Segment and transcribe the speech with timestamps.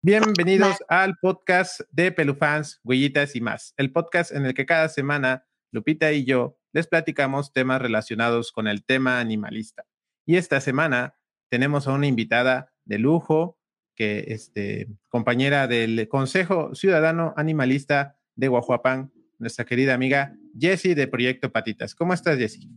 [0.00, 5.44] Bienvenidos al podcast de Pelufans, Huellitas y más, el podcast en el que cada semana
[5.72, 9.86] Lupita y yo les platicamos temas relacionados con el tema animalista.
[10.24, 11.16] Y esta semana
[11.48, 13.58] tenemos a una invitada de lujo,
[13.96, 21.50] que este, compañera del Consejo Ciudadano Animalista de Guajuapán, nuestra querida amiga Jessie de Proyecto
[21.50, 21.96] Patitas.
[21.96, 22.70] ¿Cómo estás, Jessie?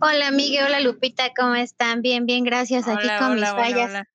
[0.00, 0.66] Hola, Miguel.
[0.66, 1.32] Hola, Lupita.
[1.36, 2.02] ¿Cómo están?
[2.02, 2.86] Bien, bien, gracias.
[2.86, 4.06] Aquí con mis fallas.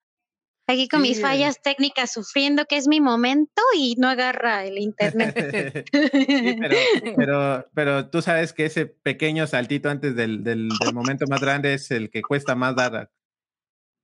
[0.72, 5.86] Aquí con mis fallas técnicas sufriendo, que es mi momento y no agarra el internet.
[7.18, 11.92] pero, pero, tú sabes que ese pequeño saltito antes del, del, momento más grande es
[11.92, 13.12] el que cuesta más dar.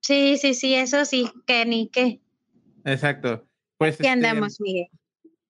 [0.02, 2.20] Sí, sí, sí, eso sí, que ni qué.
[2.84, 3.48] Exacto.
[3.78, 4.88] Pues, ¿Qué este, andamos, Miguel?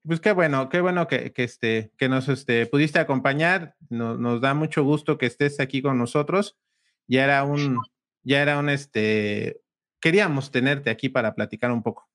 [0.05, 3.75] Pues qué bueno, qué bueno que, que, este, que nos este, pudiste acompañar.
[3.89, 6.59] nos da mucho gusto que estés aquí con nosotros.
[7.07, 7.79] Ya era un,
[8.21, 9.61] ya era un, este,
[9.99, 12.09] queríamos tenerte aquí para platicar un poco.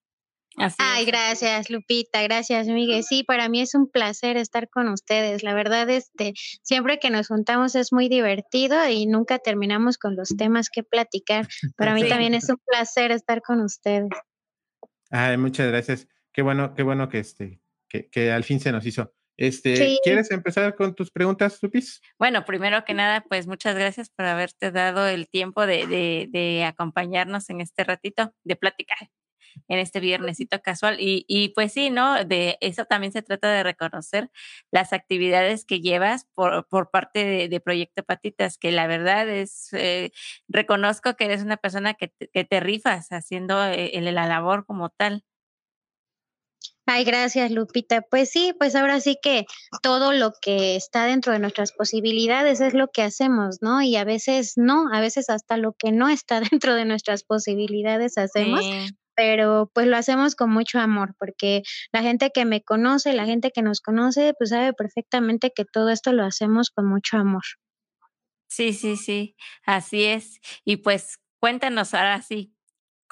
[0.78, 3.02] Ay, gracias, Lupita, gracias, Miguel.
[3.04, 5.42] Sí, para mí es un placer estar con ustedes.
[5.42, 10.28] La verdad, este, siempre que nos juntamos es muy divertido y nunca terminamos con los
[10.36, 11.48] temas que platicar.
[11.76, 14.10] Para mí también es un placer estar con ustedes.
[15.10, 16.06] Ay, muchas gracias.
[16.32, 19.14] Qué bueno, qué bueno que este, que, que al fin se nos hizo.
[19.36, 22.00] Este, ¿Quieres empezar con tus preguntas, Lupis?
[22.18, 26.64] Bueno, primero que nada, pues muchas gracias por haberte dado el tiempo de, de, de
[26.64, 28.94] acompañarnos en este ratito de plática,
[29.68, 30.96] en este viernesito casual.
[31.00, 32.24] Y, y, pues sí, ¿no?
[32.24, 34.30] De eso también se trata de reconocer
[34.70, 39.72] las actividades que llevas por, por parte de, de, Proyecto Patitas, que la verdad es,
[39.72, 40.10] eh,
[40.48, 44.90] reconozco que eres una persona que te, que te rifas haciendo eh, la labor como
[44.90, 45.24] tal.
[46.94, 48.02] Ay, gracias, Lupita.
[48.02, 49.46] Pues sí, pues ahora sí que
[49.82, 53.80] todo lo que está dentro de nuestras posibilidades es lo que hacemos, ¿no?
[53.80, 58.18] Y a veces no, a veces hasta lo que no está dentro de nuestras posibilidades
[58.18, 58.62] hacemos.
[59.14, 61.62] Pero pues lo hacemos con mucho amor, porque
[61.92, 65.88] la gente que me conoce, la gente que nos conoce, pues sabe perfectamente que todo
[65.88, 67.42] esto lo hacemos con mucho amor.
[68.48, 69.34] Sí, sí, sí,
[69.64, 70.40] así es.
[70.62, 72.51] Y pues cuéntanos ahora sí,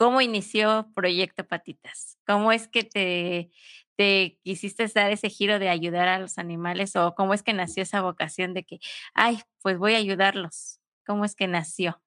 [0.01, 2.17] ¿Cómo inició Proyecto Patitas?
[2.27, 3.51] ¿Cómo es que te,
[3.97, 7.83] te quisiste dar ese giro de ayudar a los animales o cómo es que nació
[7.83, 8.79] esa vocación de que,
[9.13, 10.81] ay, pues voy a ayudarlos?
[11.07, 12.01] ¿Cómo es que nació?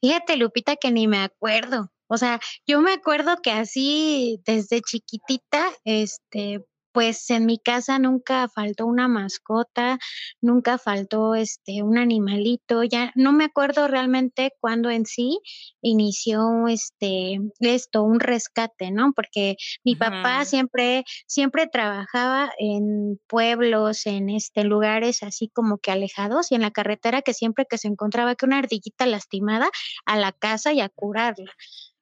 [0.00, 1.90] Fíjate, Lupita, que ni me acuerdo.
[2.06, 8.48] O sea, yo me acuerdo que así desde chiquitita, este, pues en mi casa nunca
[8.48, 9.98] faltó una mascota,
[10.40, 15.40] nunca faltó este un animalito, ya no me acuerdo realmente cuándo en sí
[15.80, 19.12] inició este esto, un rescate, ¿no?
[19.14, 26.52] Porque mi papá siempre siempre trabajaba en pueblos, en este lugares así como que alejados
[26.52, 29.70] y en la carretera que siempre que se encontraba que una ardillita lastimada
[30.06, 31.52] a la casa y a curarla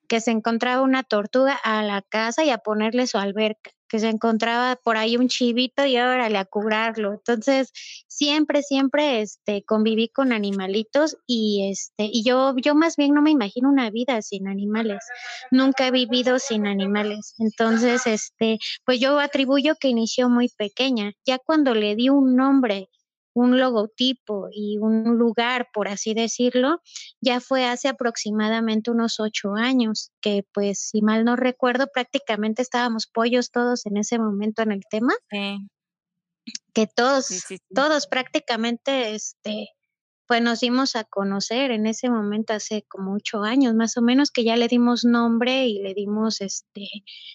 [0.09, 4.09] que se encontraba una tortuga a la casa y a ponerle su alberca que se
[4.09, 7.12] encontraba por ahí un chivito y órale a curarlo.
[7.12, 7.73] Entonces,
[8.06, 13.33] siempre, siempre este, conviví con animalitos y, este, y yo, yo más bien no me
[13.33, 15.05] imagino una vida sin animales.
[15.50, 17.34] Nunca he vivido sin animales.
[17.39, 21.12] Entonces, este, pues yo atribuyo que inició muy pequeña.
[21.27, 22.89] Ya cuando le di un nombre
[23.35, 26.81] un logotipo y un lugar, por así decirlo,
[27.21, 33.07] ya fue hace aproximadamente unos ocho años, que pues si mal no recuerdo, prácticamente estábamos
[33.07, 35.15] pollos todos en ese momento en el tema.
[36.73, 39.69] Que todos, todos prácticamente, este,
[40.27, 44.31] pues nos dimos a conocer en ese momento hace como ocho años más o menos
[44.31, 46.89] que ya le dimos nombre y le dimos este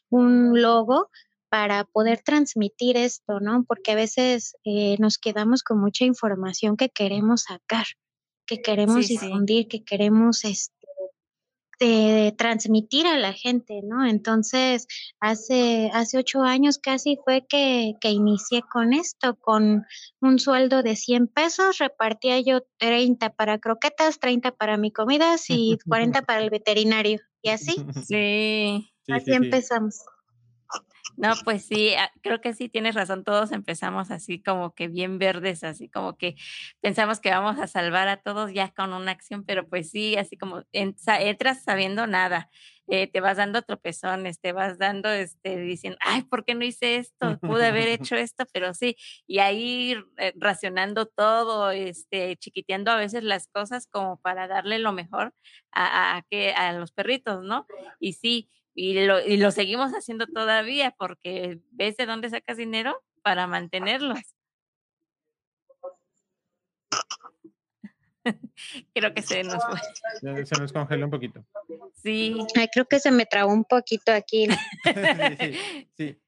[0.10, 1.10] un logo
[1.56, 3.64] para poder transmitir esto, ¿no?
[3.66, 7.86] Porque a veces eh, nos quedamos con mucha información que queremos sacar,
[8.46, 10.86] que queremos difundir, que queremos este,
[11.80, 14.06] de transmitir a la gente, ¿no?
[14.06, 14.86] Entonces,
[15.22, 19.86] hace, hace ocho años casi fue que, que inicié con esto, con
[20.20, 25.78] un sueldo de 100 pesos, repartía yo 30 para croquetas, 30 para mi comida y
[25.88, 27.22] 40 para el veterinario.
[27.42, 27.78] Y así.
[28.10, 28.92] Sí.
[29.08, 30.02] Así empezamos.
[31.18, 33.24] No, pues sí, ah, creo que sí tienes razón.
[33.24, 36.36] Todos empezamos así como que bien verdes, así como que
[36.82, 40.38] pensamos que vamos a salvar a todos ya con una acción, pero pues sí, así
[40.38, 42.50] como entras sabiendo nada,
[42.88, 46.98] eh, te vas dando tropezones, te vas dando, este, diciendo, ay, ¿por qué no hice
[46.98, 47.40] esto?
[47.40, 48.96] Pude haber hecho esto, pero sí,
[49.26, 54.92] y ahí eh, racionando todo, este, chiquiteando a veces las cosas como para darle lo
[54.92, 55.34] mejor
[55.72, 57.66] a, a, que, a los perritos, ¿no?
[58.00, 63.02] Y sí, y lo, y lo seguimos haciendo todavía porque ves de dónde sacas dinero
[63.22, 64.20] para mantenerlos.
[68.94, 70.46] creo que se nos fue.
[70.46, 71.46] Se nos congeló un poquito.
[71.94, 72.36] Sí.
[72.56, 74.48] Ay, creo que se me trabó un poquito aquí.
[75.40, 76.22] sí, sí.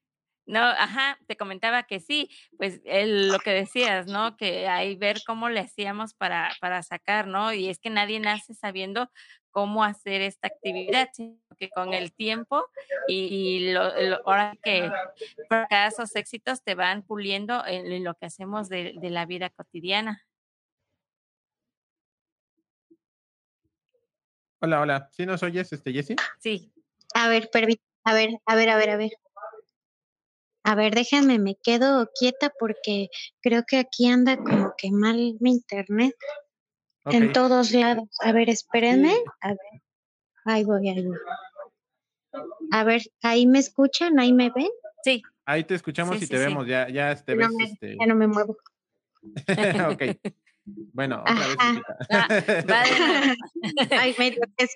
[0.46, 4.38] No, ajá, te comentaba que sí, pues el, lo que decías, ¿no?
[4.38, 7.52] Que hay ver cómo le hacíamos para, para sacar, ¿no?
[7.52, 9.10] Y es que nadie nace sabiendo
[9.50, 12.64] cómo hacer esta actividad, sino que con el tiempo
[13.08, 13.82] y, lo,
[14.26, 14.90] ahora que
[15.48, 20.22] cada esos éxitos te van puliendo en, lo que hacemos de, de, la vida cotidiana.
[24.60, 25.08] Hola, hola.
[25.12, 26.16] ¿Sí nos oyes, este, Jessie?
[26.40, 26.72] Sí.
[27.14, 27.48] A ver,
[28.04, 29.10] a ver, a ver, a ver, a ver.
[30.64, 33.08] A ver, déjenme, me quedo quieta porque
[33.40, 36.14] creo que aquí anda como que mal mi internet.
[37.10, 38.08] En todos lados.
[38.20, 39.14] A ver, espérenme.
[39.40, 39.82] A ver.
[40.44, 41.18] Ahí voy, ahí voy.
[42.70, 44.18] A ver, ¿ahí me escuchan?
[44.18, 44.68] ¿Ahí me ven?
[45.02, 45.22] Sí.
[45.44, 46.66] Ahí te escuchamos y te vemos.
[46.66, 47.48] Ya, ya te ves.
[47.60, 47.96] este...
[47.98, 48.56] Ya no me muevo.
[49.90, 50.02] ok.
[50.92, 51.56] Bueno, otra vez.
[52.10, 52.28] Ah,
[52.66, 53.36] vale.
[53.98, 54.66] Ay, medio que,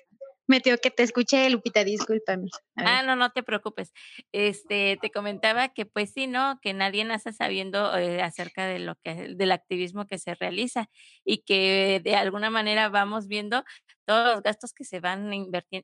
[0.45, 2.49] Metió que te escuché, Lupita, discúlpame.
[2.75, 3.93] Ah, no, no te preocupes.
[4.33, 6.59] Este, te comentaba que pues sí, ¿no?
[6.61, 10.89] Que nadie nace sabiendo eh, acerca de lo que, del activismo que se realiza
[11.23, 13.63] y que de alguna manera vamos viendo
[14.05, 15.31] todos los gastos que se van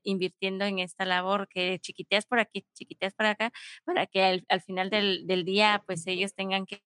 [0.02, 3.52] invirtiendo en esta labor, que chiquiteas por aquí, chiquiteas por acá,
[3.84, 6.82] para que al, final del, día, pues ellos tengan que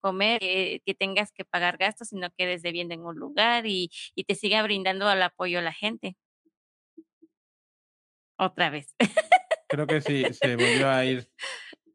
[0.00, 4.24] comer, que tengas que pagar gastos, sino que desde bien en un lugar y, y
[4.24, 6.16] te siga brindando el apoyo a la gente.
[8.36, 8.94] Otra vez.
[9.68, 11.30] Creo que sí, se volvió a ir.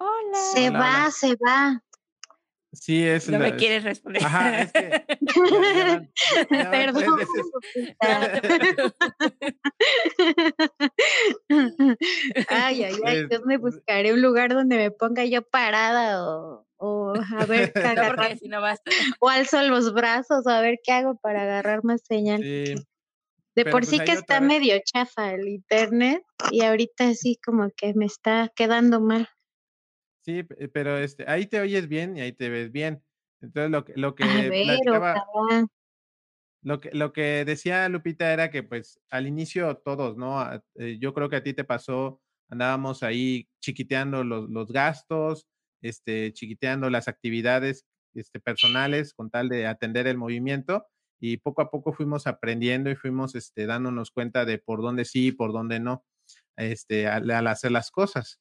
[0.01, 0.37] Hola.
[0.53, 1.83] Se va, se va.
[2.71, 4.23] Sí, es No me quieres responder.
[4.23, 5.03] Ajá, es que.
[6.49, 7.19] Perdón.
[12.49, 17.13] ay, ay, ay, yo me buscaré un lugar donde me ponga yo parada o, o
[17.15, 17.73] a ver
[18.39, 18.91] si no basta.
[19.19, 22.43] O alzo los brazos a ver qué hago para agarrar más señal.
[22.43, 22.75] Sí.
[23.55, 26.21] De por pues sí que está medio chafa el internet
[26.51, 29.27] y ahorita sí como que me está quedando mal.
[30.29, 33.03] Sí, pero este, ahí te oyes bien y ahí te ves bien.
[33.41, 34.25] Entonces lo que, lo que
[36.61, 40.39] lo que, lo que decía Lupita era que pues al inicio todos, ¿no?
[40.39, 45.47] Ah, eh, yo creo que a ti te pasó, andábamos ahí chiquiteando los, los gastos,
[45.81, 50.85] este, chiquiteando las actividades este, personales con tal de atender el movimiento
[51.19, 55.29] y poco a poco fuimos aprendiendo y fuimos este, dándonos cuenta de por dónde sí
[55.29, 56.05] y por dónde no
[56.55, 58.39] este, al hacer las cosas.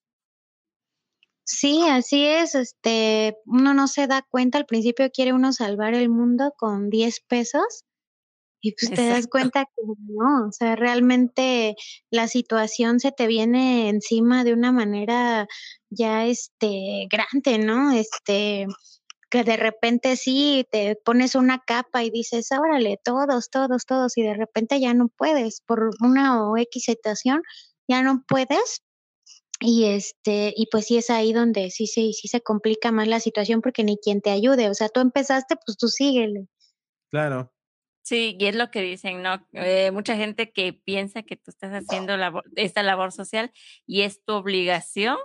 [1.50, 2.54] Sí, así es.
[2.54, 7.20] Este, uno no se da cuenta, al principio quiere uno salvar el mundo con 10
[7.26, 7.84] pesos
[8.60, 11.74] y pues te das cuenta que no, o sea, realmente
[12.10, 15.46] la situación se te viene encima de una manera
[15.88, 17.92] ya este grande, ¿no?
[17.92, 18.66] Este
[19.30, 24.22] que de repente sí te pones una capa y dices, órale, todos, todos, todos, y
[24.22, 27.42] de repente ya no puedes, por una o X situación,
[27.88, 28.82] ya no puedes,
[29.60, 33.20] y este, y pues sí es ahí donde sí, sí, sí se complica más la
[33.20, 34.70] situación porque ni quien te ayude.
[34.70, 36.46] O sea, tú empezaste, pues tú síguele.
[37.10, 37.52] Claro.
[38.02, 39.46] Sí, y es lo que dicen, ¿no?
[39.52, 42.14] Eh, mucha gente que piensa que tú estás haciendo
[42.56, 43.52] esta labor social
[43.86, 45.18] y es tu obligación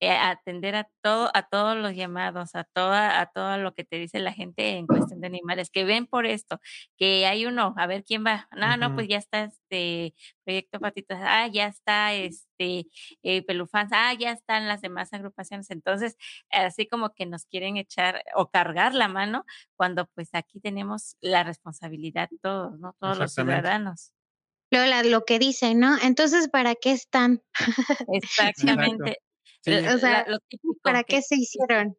[0.00, 4.20] atender a todo, a todos los llamados, a toda, a todo lo que te dice
[4.20, 6.60] la gente en cuestión de animales, que ven por esto,
[6.96, 10.14] que hay uno, a ver quién va, no, no, pues ya está este
[10.44, 12.86] proyecto patitas, ah, ya está este
[13.22, 16.16] eh, pelufans, ah, ya están las demás agrupaciones, entonces
[16.50, 19.44] así como que nos quieren echar o cargar la mano
[19.76, 22.94] cuando pues aquí tenemos la responsabilidad todos, ¿no?
[23.00, 24.12] Todos los ciudadanos.
[24.70, 25.96] Lola, lo que dicen, ¿no?
[26.02, 27.42] Entonces, ¿para qué están?
[28.12, 29.18] Exactamente.
[29.66, 30.26] O sea,
[30.82, 31.96] ¿para qué se hicieron?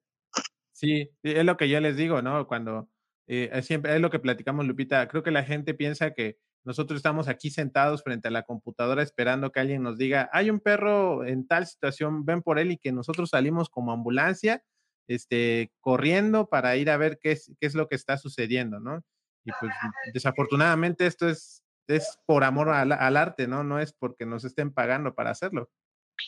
[0.71, 2.47] Sí, es lo que yo les digo, ¿no?
[2.47, 2.89] Cuando
[3.27, 5.07] eh, siempre es lo que platicamos, Lupita.
[5.07, 9.51] Creo que la gente piensa que nosotros estamos aquí sentados frente a la computadora esperando
[9.51, 12.91] que alguien nos diga, hay un perro en tal situación, ven por él y que
[12.91, 14.63] nosotros salimos como ambulancia,
[15.07, 19.03] este, corriendo para ir a ver qué es, qué es lo que está sucediendo, ¿no?
[19.45, 19.71] Y pues
[20.13, 23.63] desafortunadamente esto es, es por amor al arte, ¿no?
[23.63, 25.69] No es porque nos estén pagando para hacerlo.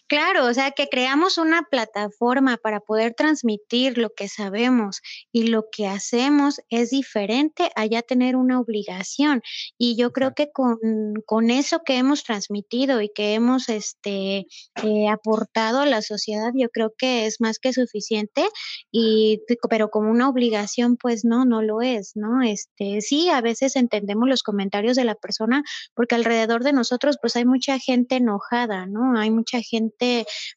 [0.08, 5.66] Claro, o sea, que creamos una plataforma para poder transmitir lo que sabemos y lo
[5.72, 9.42] que hacemos es diferente a ya tener una obligación.
[9.78, 10.78] Y yo creo que con,
[11.26, 14.48] con eso que hemos transmitido y que hemos este,
[14.84, 18.46] eh, aportado a la sociedad, yo creo que es más que suficiente.
[18.92, 22.42] Y, pero como una obligación, pues no, no lo es, ¿no?
[22.42, 25.64] Este, sí, a veces entendemos los comentarios de la persona
[25.96, 29.18] porque alrededor de nosotros, pues hay mucha gente enojada, ¿no?
[29.18, 29.81] Hay mucha gente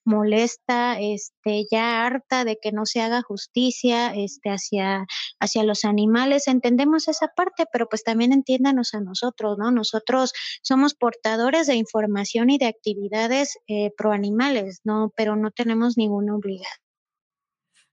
[0.04, 5.06] molesta, este, ya harta de que no se haga justicia, este, hacia,
[5.40, 6.48] hacia los animales.
[6.48, 9.70] Entendemos esa parte, pero pues también entiéndanos a nosotros, ¿no?
[9.70, 15.12] Nosotros somos portadores de información y de actividades eh, pro animales, ¿no?
[15.16, 16.84] Pero no tenemos ninguna obligación.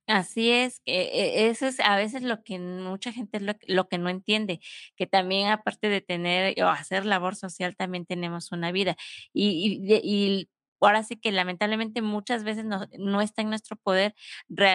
[0.07, 3.97] Así es, que e eso es a veces lo que mucha gente lo lo que
[3.97, 4.59] no entiende,
[4.97, 8.97] que también aparte de tener o hacer labor social, también tenemos una vida.
[9.33, 10.49] Y y y
[10.87, 14.15] ahora sí que lamentablemente muchas veces no no está en nuestro poder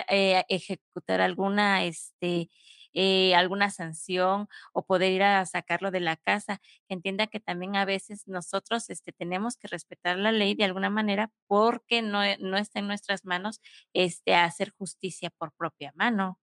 [0.08, 2.48] eh, ejecutar alguna, este,
[2.92, 6.60] eh, alguna sanción o poder ir a sacarlo de la casa.
[6.88, 11.30] Entienda que también a veces nosotros, este, tenemos que respetar la ley de alguna manera,
[11.46, 13.60] porque no no está en nuestras manos,
[13.92, 16.38] este, hacer justicia por propia mano.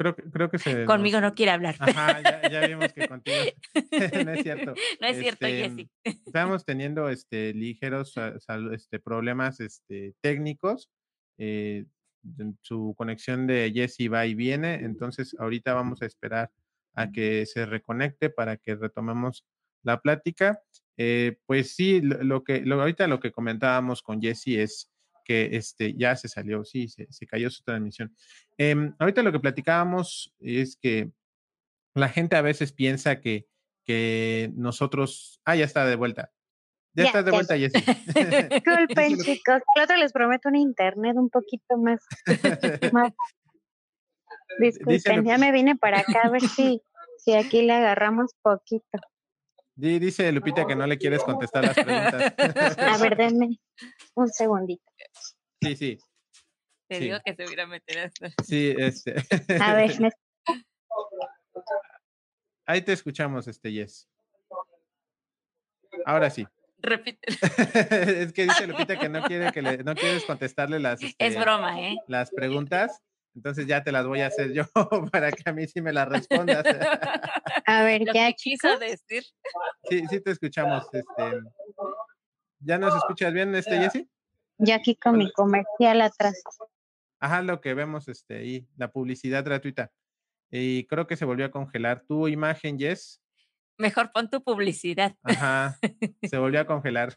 [0.00, 1.76] Creo creo que se Conmigo nos no quiere hablar.
[1.78, 3.36] ajá, ya ya vimos que contigo
[4.24, 4.72] no es cierto.
[4.98, 5.90] No es cierto, Este, Jessy.
[6.24, 8.14] estábamos teniendo, este, ligeros
[8.72, 10.88] este, problemas, este, técnicos,
[11.36, 11.84] eh,
[12.62, 16.50] su conexión de Jessy va y viene, entonces ahorita vamos a esperar
[16.94, 19.44] a que se reconecte para que retomemos
[19.82, 20.62] la plática.
[20.96, 24.90] Eh, pues sí, lo que lo ahorita lo que comentábamos con Jessy es
[25.30, 28.12] que, este, ya se salió, sí, se se cayó su transmisión.
[28.58, 31.12] Em, ahorita lo que platicábamos es que
[31.94, 33.46] la gente a veces piensa que
[33.86, 36.32] que nosotros ah, ya está de vuelta.
[36.94, 37.36] Ya Ya, estás de ya.
[37.36, 37.78] vuelta, Jessy.
[38.50, 42.00] Disculpen, chicos, al otro les prometo un internet un poquito más
[42.92, 43.12] más
[44.58, 46.82] disculpen, ya me vine para acá a ver si
[47.18, 48.98] si aquí le agarramos poquito.
[49.80, 52.34] Di dice Lupita que no le quieres contestar las preguntas.
[52.78, 53.58] A ver, denme
[54.14, 54.84] un segundito.
[55.62, 55.98] Sí, sí.
[56.88, 57.04] Te Sí.
[57.04, 58.26] digo que se hubiera meter a esto.
[58.44, 59.14] Sí, este
[59.60, 60.10] A ver, me
[62.66, 64.08] Ahí te escuchamos, este, Jess.
[66.04, 66.46] Ahora sí.
[66.78, 67.28] Repite.
[68.22, 71.40] Es que dice Lupita que no quiere que le no quieres contestarle las, Es este,
[71.40, 71.96] broma, ¿eh?
[72.06, 73.02] las preguntas,
[73.34, 74.64] entonces ya te las voy a hacer yo
[75.12, 76.64] para que a mí sí me las respondas.
[77.66, 79.24] A ver, que quiso decir.
[79.88, 81.40] Sí, sí te escuchamos, este.
[82.58, 84.10] ¿Ya nos escuchas bien, este, Jessy?
[84.58, 86.42] Ya aquí con mi comercial atrás.
[87.20, 89.90] Ajá, lo que vemos, este, ahí, la publicidad gratuita.
[90.50, 93.22] Y creo que se volvió a congelar tu imagen, Jess.
[93.78, 95.16] Mejor pon tu publicidad.
[95.22, 95.78] Ajá,
[96.22, 97.16] se volvió a congelar.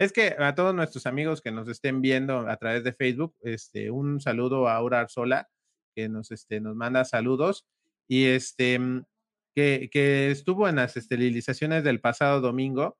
[0.00, 3.90] Es que a todos nuestros amigos que nos estén viendo a través de Facebook, este,
[3.90, 5.50] un saludo a Aura Arzola,
[5.94, 7.66] que nos, este, nos manda saludos.
[8.08, 9.04] Y este, mm,
[9.54, 12.96] que, que estuvo en las esterilizaciones del pasado domingo,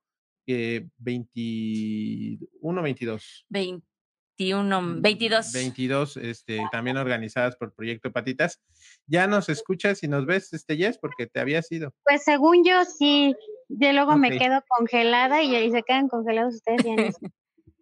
[0.46, 3.46] eh, 21, 22.
[3.48, 5.52] 21, 22.
[5.54, 8.60] 22, este, también organizadas por Proyecto Patitas.
[9.06, 10.98] ¿Ya nos escuchas y nos ves, este, Jess?
[10.98, 11.94] Porque te habías ido.
[12.04, 13.34] Pues según yo sí,
[13.70, 17.18] yo luego me quedo congelada y ahí se quedan congelados ustedes ya no sé.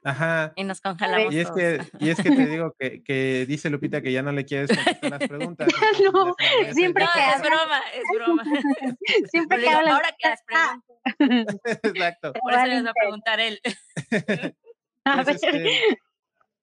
[0.05, 0.53] Ajá.
[0.57, 1.59] Y nos congelamos Y es todos.
[1.59, 4.71] que, y es que te digo que, que dice Lupita que ya no le quieres
[4.75, 5.69] contestar las preguntas.
[6.15, 6.35] No,
[6.73, 8.45] siempre que es broma, es broma.
[9.31, 9.95] Siempre Le que digo, hablan.
[9.95, 10.81] ahora que las ah,
[11.19, 12.33] pregunto, Exacto.
[12.41, 13.61] por eso les va a preguntar él.
[15.05, 15.99] a Pues, ver, este,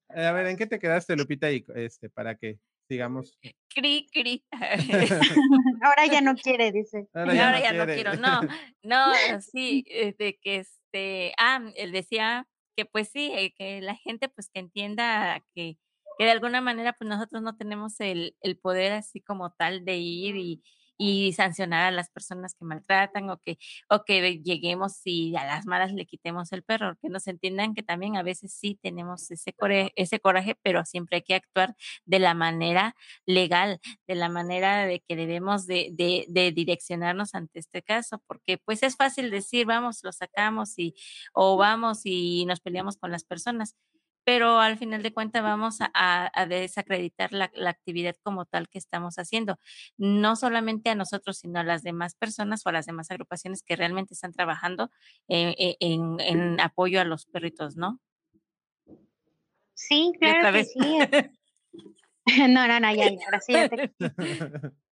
[0.10, 1.52] a ver, ¿en qué te quedaste, Lupita?
[1.52, 3.38] Y este, para que sigamos.
[3.76, 4.46] Cri, cri.
[5.84, 7.10] ahora ya no quiere, dice.
[7.14, 7.96] Ahora ya ahora no ya no quiere.
[7.96, 8.16] quiero.
[8.16, 8.42] No,
[8.84, 13.96] no, sí, eh, de que este, ah, él decía que pues sí, eh, que la
[13.96, 15.78] gente pues que entienda que,
[16.18, 19.98] que de alguna manera pues nosotros no tenemos el, el poder así como tal de
[19.98, 20.64] ir y,
[20.98, 23.58] y sancionar a las personas que maltratan o que,
[23.90, 27.84] o que lleguemos y a las malas le quitemos el perro, que nos entiendan que
[27.84, 31.76] también a veces sí tenemos ese coraje, ese coraje, pero siempre hay que actuar
[32.06, 37.60] de la manera legal, de la manera de que debemos de, de, de direccionarnos ante
[37.60, 40.96] este caso, porque pues es fácil decir, vamos, lo sacamos y,
[41.34, 43.76] o vamos y nos peleamos con las personas,
[44.26, 49.18] pero al final de cuentas vamos a, desacreditar la, la actividad como tal que estamos
[49.18, 49.60] haciendo,
[49.98, 53.76] no solamente a nosotros, sino a las demás personas o a las demás agrupaciones que
[53.76, 54.90] realmente están trabajando
[55.30, 58.02] eh, eh, en, en apoyo a los perritos, ¿no?
[59.74, 60.80] Sí, claro que sí.
[62.50, 63.94] No, no, no, ya, ya, ahora sí ya te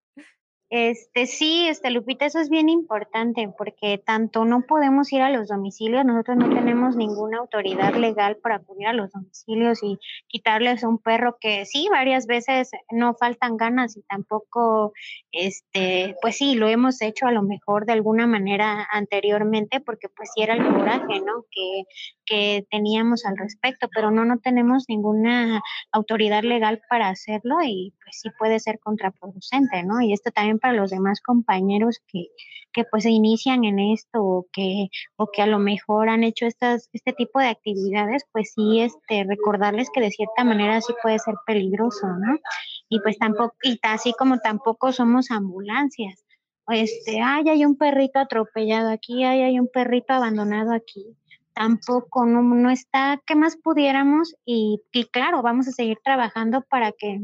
[0.74, 5.48] Este, sí, este, Lupita, eso es bien importante porque tanto no podemos ir a los
[5.48, 9.98] domicilios, nosotros no tenemos ninguna autoridad legal para acudir a los domicilios y
[10.28, 14.94] quitarles a un perro que sí, varias veces no faltan ganas y tampoco,
[15.30, 20.30] este, pues sí, lo hemos hecho a lo mejor de alguna manera anteriormente porque pues
[20.34, 21.44] sí era el coraje, ¿no?
[21.50, 21.82] Que,
[22.24, 28.20] que teníamos al respecto, pero no, no tenemos ninguna autoridad legal para hacerlo y pues
[28.20, 30.00] sí puede ser contraproducente, ¿no?
[30.00, 32.28] Y esto también para los demás compañeros que,
[32.72, 36.46] que pues se inician en esto o que, o que a lo mejor han hecho
[36.46, 41.18] estas, este tipo de actividades, pues sí, este, recordarles que de cierta manera sí puede
[41.18, 42.38] ser peligroso, ¿no?
[42.88, 46.24] Y pues tampoco, y así como tampoco somos ambulancias.
[46.68, 51.16] Este, ay, hay un perrito atropellado aquí, ay, hay un perrito abandonado aquí
[51.54, 54.34] tampoco no, no está, ¿qué más pudiéramos?
[54.44, 57.20] Y, y claro, vamos a seguir trabajando para que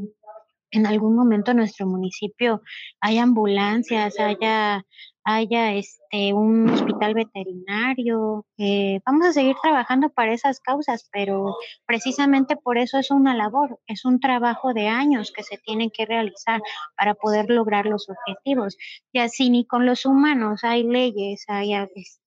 [0.70, 2.62] en algún momento en nuestro municipio
[3.00, 4.84] haya ambulancias, haya,
[5.24, 8.46] haya este un hospital veterinario.
[8.58, 11.56] Eh, vamos a seguir trabajando para esas causas, pero
[11.86, 16.06] precisamente por eso es una labor, es un trabajo de años que se tiene que
[16.06, 16.60] realizar
[16.96, 18.76] para poder lograr los objetivos.
[19.12, 22.20] Y así ni con los humanos hay leyes, hay este,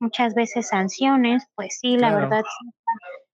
[0.00, 2.42] muchas veces sanciones, pues sí, la verdad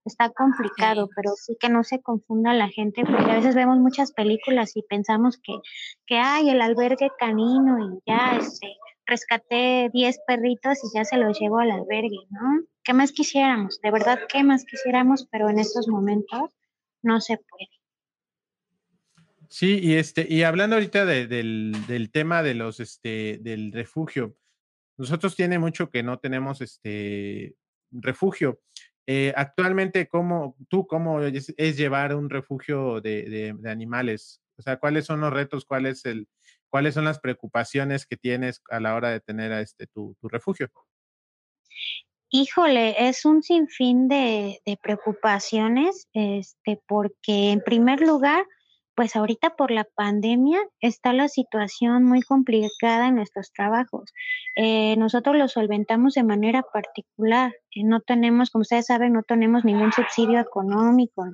[0.05, 4.13] está, complicado, pero sí que no se confunda la gente, porque a veces vemos muchas
[4.13, 5.55] películas y pensamos que,
[6.07, 11.39] que hay el albergue canino y ya este, rescaté 10 perritos y ya se los
[11.41, 12.65] llevo al albergue, ¿no?
[12.85, 13.81] ¿Qué más quisiéramos?
[13.81, 15.27] De verdad, ¿qué más quisiéramos?
[15.31, 16.51] Pero en estos momentos
[17.03, 17.69] no se puede.
[19.49, 24.37] Sí, y este, y hablando ahorita del, del, tema de los, este, del refugio,
[24.97, 27.55] nosotros tiene mucho que no tenemos este
[27.91, 28.61] refugio.
[29.07, 34.41] Eh, actualmente, ¿cómo, tú cómo es, llevar un refugio de, animales?
[34.59, 35.65] O sea, ¿cuáles son los retos?
[35.65, 36.29] ¿Cuál es el,
[36.71, 40.29] ¿Cuáles son las preocupaciones que tienes a la hora de tener a este, tu, tu
[40.29, 40.71] refugio?
[42.31, 48.45] Híjole, es un sinfín de, de preocupaciones, este, porque en primer lugar,
[48.97, 54.11] pues ahorita por la pandemia está la situación muy complicada en nuestros trabajos.
[54.57, 57.53] Eh, nosotros lo solventamos de manera particular.
[57.75, 61.27] Eh, no tenemos, como ustedes saben, no tenemos ningún subsidio económico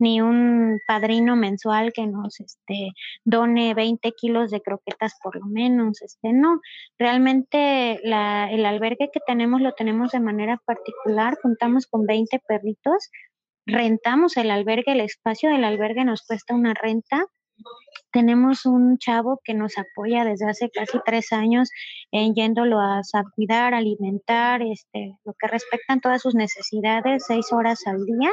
[0.00, 2.90] ni, un padrino mensual que nos este,
[3.24, 6.02] done 20 kilos de croquetas por lo menos.
[6.02, 6.60] Este, no,
[6.98, 11.38] realmente la, el albergue que tenemos lo tenemos de manera particular.
[11.40, 13.10] Contamos con 20 perritos
[13.66, 17.26] rentamos el albergue, el espacio del albergue nos cuesta una renta.
[18.12, 21.70] Tenemos un chavo que nos apoya desde hace casi tres años
[22.12, 23.02] en yéndolo a,
[23.34, 28.32] cuidar, alimentar, este, lo que respectan todas sus necesidades, seis horas al día.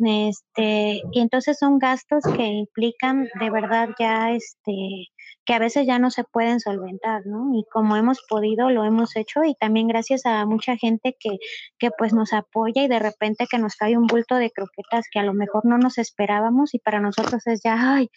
[0.00, 5.08] Este, y entonces son gastos que implican de verdad ya este
[5.48, 7.54] que a veces ya no se pueden solventar, ¿no?
[7.54, 11.38] Y como hemos podido, lo hemos hecho y también gracias a mucha gente que,
[11.78, 15.20] que pues nos apoya y de repente que nos cae un bulto de croquetas que
[15.20, 18.10] a lo mejor no nos esperábamos y para nosotros es ya, ay,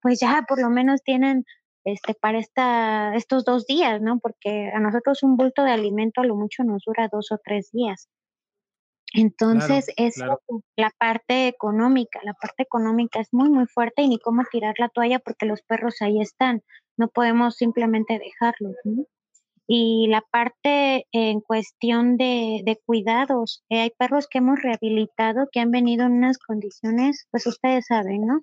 [0.00, 1.44] pues ya por lo menos tienen
[1.84, 4.18] este para esta, estos dos días, ¿no?
[4.18, 7.68] Porque a nosotros un bulto de alimento a lo mucho nos dura dos o tres
[7.70, 8.08] días.
[9.14, 10.16] Entonces, es
[10.76, 14.88] la parte económica, la parte económica es muy, muy fuerte y ni cómo tirar la
[14.88, 16.62] toalla porque los perros ahí están,
[16.96, 18.74] no podemos simplemente dejarlos.
[19.66, 25.60] Y la parte en cuestión de, de cuidados, eh, hay perros que hemos rehabilitado que
[25.60, 28.40] han venido en unas condiciones, pues ustedes saben, ¿no?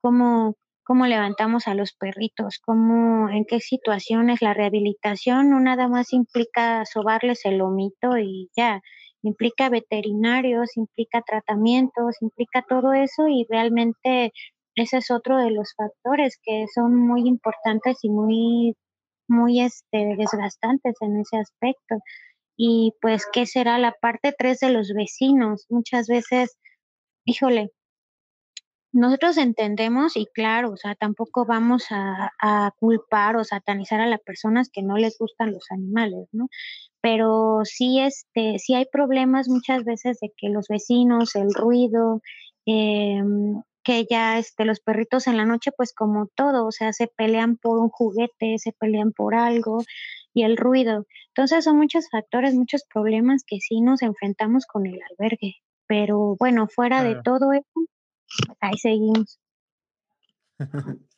[0.00, 6.12] Cómo, cómo levantamos a los perritos, cómo, en qué situaciones la rehabilitación no nada más
[6.12, 8.82] implica sobarles el lomito y ya,
[9.24, 14.32] implica veterinarios, implica tratamientos, implica todo eso y realmente
[14.76, 18.76] ese es otro de los factores que son muy importantes y muy
[19.28, 21.96] muy este desgastantes en ese aspecto.
[22.56, 26.56] Y pues qué será la parte tres de los vecinos, muchas veces
[27.24, 27.70] híjole,
[28.92, 34.20] nosotros entendemos y claro, o sea, tampoco vamos a, a, culpar o satanizar a las
[34.20, 36.48] personas que no les gustan los animales, ¿no?
[37.04, 42.22] Pero sí, este, sí hay problemas muchas veces de que los vecinos, el ruido,
[42.64, 43.22] eh,
[43.82, 47.58] que ya este, los perritos en la noche, pues como todo, o sea, se pelean
[47.58, 49.84] por un juguete, se pelean por algo
[50.32, 51.04] y el ruido.
[51.28, 55.56] Entonces son muchos factores, muchos problemas que sí nos enfrentamos con el albergue.
[55.86, 57.86] Pero bueno, fuera de todo eso,
[58.60, 59.38] ahí seguimos.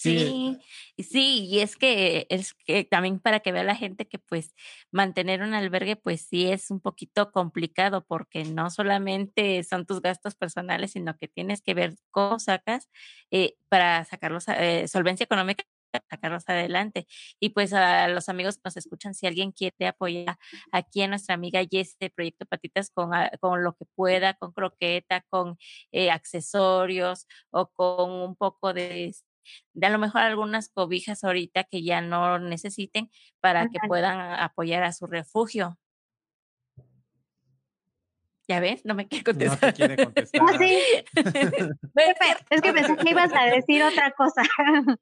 [0.00, 0.58] Sí,
[0.96, 4.54] sí, y es que es que también para que vea la gente que pues
[4.92, 10.36] mantener un albergue pues sí es un poquito complicado porque no solamente son tus gastos
[10.36, 12.88] personales, sino que tienes que ver cómo sacas
[13.32, 15.64] eh, para sacarlos, eh, solvencia económica
[16.10, 17.06] sacarlos adelante.
[17.40, 20.36] Y pues a los amigos que nos escuchan, si alguien quiere apoyar
[20.72, 24.52] aquí a nuestra amiga Jess de Proyecto Patitas con, ah, con lo que pueda, con
[24.52, 25.56] croqueta, con
[25.92, 29.14] eh, accesorios o con un poco de
[29.72, 34.82] de a lo mejor algunas cobijas ahorita que ya no necesiten para que puedan apoyar
[34.84, 35.78] a su refugio.
[38.48, 39.60] Ya ves, no me quiere contestar.
[39.62, 40.40] No te quiere contestar.
[40.42, 40.78] Ah, sí.
[42.50, 44.42] es que pensé que ibas a decir otra cosa.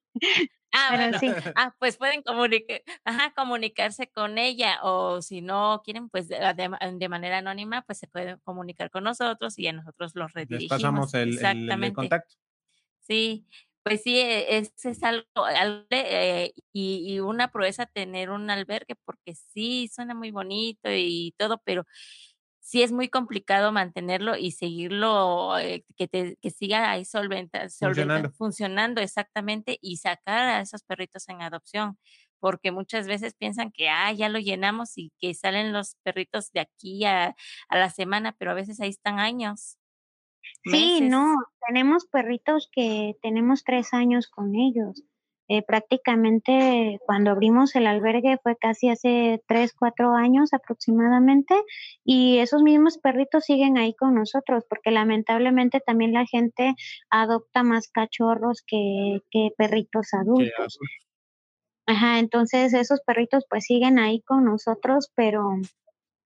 [0.79, 1.19] Ah, bueno.
[1.19, 1.31] sí.
[1.55, 7.39] Ah, pues pueden comunicar, ajá, comunicarse con ella o si no quieren, pues de, manera
[7.39, 10.69] anónima, pues se pueden comunicar con nosotros y ya nosotros los Les redirigimos.
[10.83, 11.95] pasamos el, el- el Exactamente.
[11.95, 12.35] contacto.
[13.01, 13.47] Sí,
[13.87, 18.97] pues sí, e- ese es algo, algo, eh, y, y una proeza tener un albergue,
[19.05, 21.85] porque sí, suena muy bonito y todo, pero
[22.61, 28.25] sí es muy complicado mantenerlo y seguirlo, eh, que, te, que siga ahí solventa, solventa-
[28.25, 28.35] Funcionando.
[28.37, 31.99] funcionando exactamente y sacar a esos perritos en adopción,
[32.41, 36.61] porque muchas veces piensan que, ah, ya lo llenamos y que salen los perritos de
[36.61, 37.37] aquí a,
[37.69, 39.79] a la semana, pero a veces ahí están años.
[40.65, 41.11] Sí, meses.
[41.11, 41.35] no,
[41.67, 45.03] tenemos perritos que tenemos tres años con ellos.
[45.49, 51.55] Eh, prácticamente cuando abrimos el albergue fue casi hace tres, cuatro años aproximadamente
[52.05, 56.75] y esos mismos perritos siguen ahí con nosotros porque lamentablemente también la gente
[57.11, 60.81] adopta más cachorros que, que perritos adultos.
[61.87, 65.45] Ajá, entonces esos perritos pues siguen ahí con nosotros, pero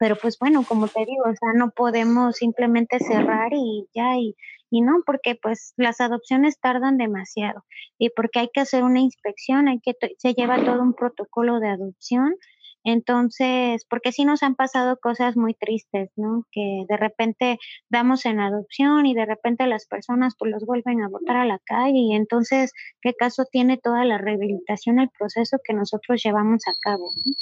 [0.01, 4.35] pero pues bueno, como te digo, o sea, no podemos simplemente cerrar y ya, y,
[4.71, 7.67] y no, porque pues las adopciones tardan demasiado
[7.99, 11.69] y porque hay que hacer una inspección, hay que, se lleva todo un protocolo de
[11.69, 12.35] adopción.
[12.83, 16.47] Entonces, porque sí nos han pasado cosas muy tristes, ¿no?
[16.51, 17.59] Que de repente
[17.91, 21.59] damos en adopción y de repente las personas pues los vuelven a botar a la
[21.59, 26.73] calle y entonces, ¿qué caso tiene toda la rehabilitación, el proceso que nosotros llevamos a
[26.81, 27.35] cabo, ¿no?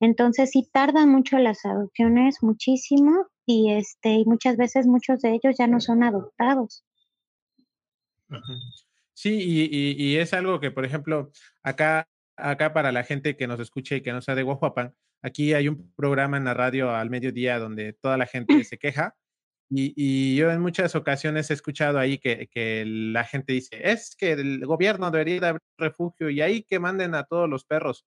[0.00, 5.56] Entonces sí tardan mucho las adopciones, muchísimo, y este, y muchas veces muchos de ellos
[5.58, 6.84] ya no son adoptados.
[9.14, 11.30] Sí, y, y- y es algo que, por ejemplo,
[11.62, 15.52] acá, acá para la gente que nos escuche y que no sea de Guajuapan, aquí
[15.52, 19.16] hay un programa en la radio al mediodía donde toda la gente se queja.
[19.72, 24.16] Y, y yo en muchas ocasiones he escuchado ahí que, que la gente dice, es
[24.16, 28.04] que el gobierno debería de abrir refugio y ahí que manden a todos los perros.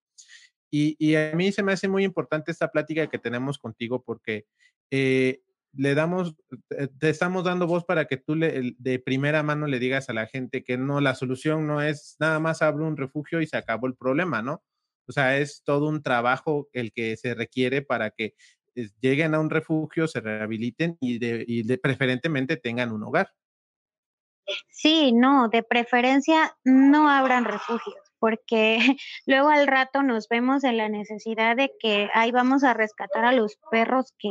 [0.75, 4.47] Y, y a mí se me hace muy importante esta plática que tenemos contigo porque
[4.89, 6.35] eh, le damos,
[6.67, 10.13] te, te estamos dando voz para que tú le, de primera mano le digas a
[10.13, 13.55] la gente que no, la solución no es nada más abre un refugio y se
[13.55, 14.63] acabó el problema, ¿no?
[15.07, 18.33] O sea, es todo un trabajo el que se requiere para que
[18.73, 23.29] eh, lleguen a un refugio, se rehabiliten y, de, y de preferentemente tengan un hogar.
[24.69, 28.77] Sí, no, de preferencia no abran refugios, porque
[29.25, 33.33] luego al rato nos vemos en la necesidad de que ahí vamos a rescatar a
[33.33, 34.29] los perros que,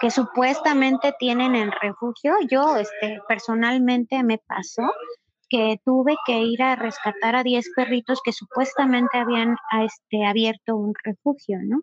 [0.00, 2.36] que supuestamente tienen en refugio.
[2.48, 4.84] Yo, este, personalmente me pasó
[5.48, 10.92] que tuve que ir a rescatar a 10 perritos que supuestamente habían este, abierto un
[11.02, 11.80] refugio, ¿no?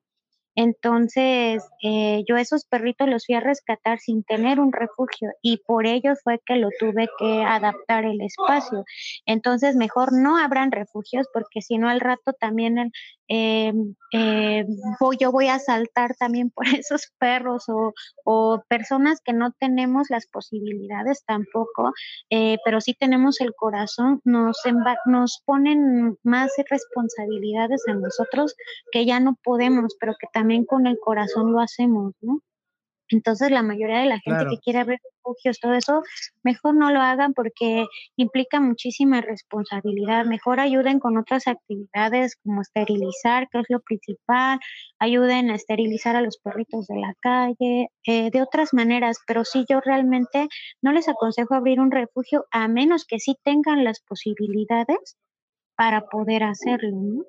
[0.61, 5.87] Entonces, eh, yo esos perritos los fui a rescatar sin tener un refugio y por
[5.87, 8.85] ello fue que lo tuve que adaptar el espacio.
[9.25, 12.91] Entonces, mejor no abran refugios porque si no al rato también el,
[13.33, 13.71] eh,
[14.11, 14.65] eh,
[14.99, 20.27] voy, yo voy a saltar también por esos perros o, personas que no tenemos las
[20.27, 21.93] posibilidades tampoco,
[22.29, 24.57] eh, pero sí tenemos el corazón, nos,
[25.05, 28.53] nos ponen más responsabilidades a nosotros
[28.91, 32.41] que ya no podemos, pero que también con el corazón lo hacemos, ¿no?
[33.11, 34.49] Entonces la mayoría de la gente Claro.
[34.51, 36.01] que quiere abrir refugios, todo eso,
[36.43, 37.85] mejor no lo hagan porque
[38.17, 40.25] implica muchísima responsabilidad.
[40.25, 44.59] Mejor ayuden con otras actividades como esterilizar, que es lo principal,
[44.99, 49.65] ayuden a esterilizar a los perritos de la calle, eh, de otras maneras, pero sí
[49.69, 50.47] yo realmente
[50.81, 55.17] no les aconsejo abrir un refugio a menos que sí tengan las posibilidades
[55.75, 57.23] para poder hacerlo, ¿no?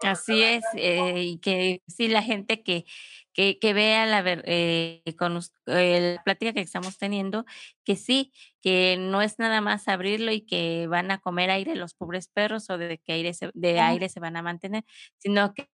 [0.00, 2.84] Así es, eh, y que sí, la gente que,
[3.32, 7.44] que, que vea la ver, eh, con eh, la plática que estamos teniendo,
[7.84, 11.94] que sí, que no es nada más abrirlo y que van a comer aire los
[11.94, 14.84] pobres perros o de que aire se, de aire se van a mantener,
[15.18, 15.68] sino que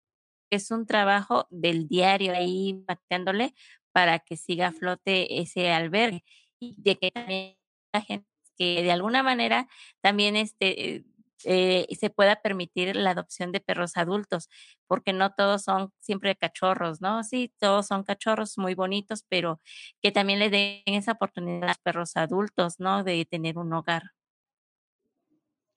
[0.51, 3.55] es un trabajo del diario ahí pateándole
[3.93, 6.25] para que siga a flote ese albergue
[6.61, 7.57] y de que también
[7.93, 9.69] la gente que de alguna manera
[10.01, 11.05] también este
[11.45, 14.49] eh, se pueda permitir la adopción de perros adultos,
[14.87, 17.23] porque no todos son siempre cachorros, ¿no?
[17.25, 19.61] Sí, todos son cachorros muy bonitos, pero
[20.03, 23.05] que también le den esa oportunidad a los perros adultos, ¿no?
[23.05, 24.03] De tener un hogar.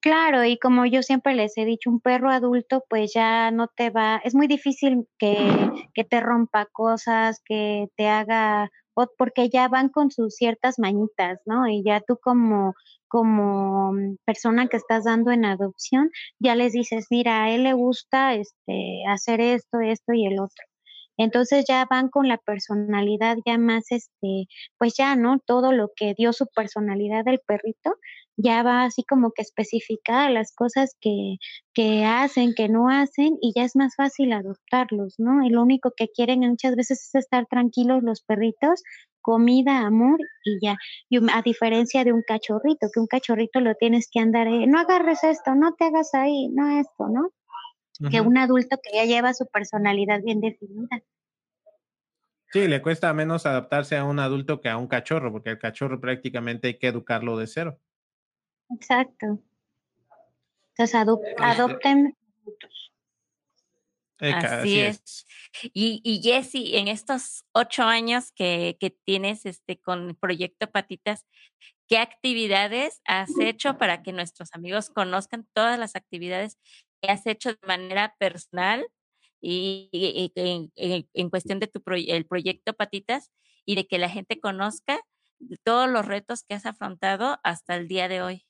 [0.02, 3.90] Claro, y como yo siempre les he dicho, un perro adulto pues ya no te
[3.90, 5.38] va, es muy difícil que,
[5.94, 8.68] que te rompa cosas, que te haga,
[9.16, 11.68] porque ya van con sus ciertas mañitas, ¿no?
[11.68, 12.74] Y ya tú como,
[13.12, 17.74] como mm, persona que estás dando en adopción, ya les dices, mira, a él le
[17.74, 20.64] gusta este, hacer esto, esto y el otro.
[21.18, 24.46] Entonces ya van con la personalidad ya más, este,
[24.78, 25.40] pues ya, ¿no?
[25.44, 27.96] Todo lo que dio su personalidad del perrito,
[28.38, 31.36] ya va así como que especificada las cosas que,
[31.74, 35.44] que hacen, que no hacen, y ya es más fácil adoptarlos, ¿no?
[35.44, 38.82] Y lo único que quieren muchas veces es estar tranquilos los perritos,
[39.22, 40.76] comida, amor y ya.
[41.08, 44.78] Y a diferencia de un cachorrito, que un cachorrito lo tienes que andar, eh, no
[44.78, 47.32] agarres esto, no te hagas ahí, no esto, ¿no?
[48.10, 51.00] Que un adulto que ya lleva su personalidad bien definida.
[52.52, 56.00] Sí, le cuesta menos adaptarse a un adulto que a un cachorro, porque el cachorro
[56.00, 57.78] prácticamente hay que educarlo de cero.
[58.70, 59.38] Exacto.
[60.70, 60.94] Entonces
[61.38, 62.16] adopten
[64.22, 65.26] así, es.
[65.72, 71.26] Y, y Jessy, en estos ocho años que, que tienes este, con el Proyecto Patitas,
[71.88, 76.58] ¿qué actividades has hecho para que nuestros amigos conozcan todas las actividades
[77.02, 78.86] que has hecho de manera personal
[79.42, 83.32] y, en, cuestión de tu el proyecto Patitas
[83.66, 85.00] y de que la gente conozca
[85.64, 88.46] todos los retos que has afrontado hasta el día de hoy?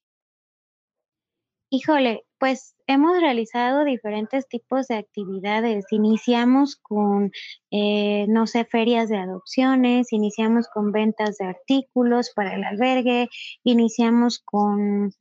[1.70, 5.84] Híjole, pues hemos realizado diferentes tipos de actividades.
[5.92, 7.30] Iniciamos con,
[7.70, 13.28] eh, no sé, ferias de adopciones, iniciamos con ventas de artículos para el albergue,
[13.62, 15.12] iniciamos con,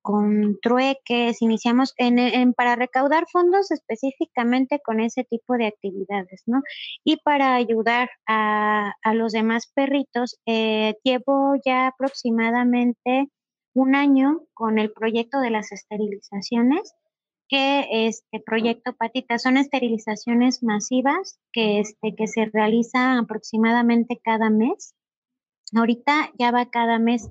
[0.00, 6.62] con trueques, iniciamos en, para recaudar fondos específicamente con ese tipo de actividades, ¿no?
[7.04, 13.28] Y para ayudar a, a los demás perritos, eh, llevo ya aproximadamente
[13.74, 16.94] un año con el proyecto de las esterilizaciones,
[17.48, 24.94] que este proyecto Patita son esterilizaciones masivas que, este, que se realiza aproximadamente cada mes.
[25.74, 27.30] Ahorita ya va cada mes,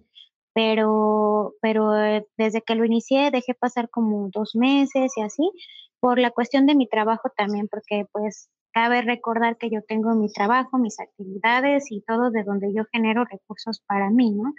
[0.54, 5.52] pero, pero eh, desde que lo inicié dejé pasar como dos meses y así,
[6.00, 10.32] por la cuestión de mi trabajo también, porque pues cabe recordar que yo tengo mi
[10.32, 14.54] trabajo, mis actividades y todo de donde yo genero recursos para mí, ¿no?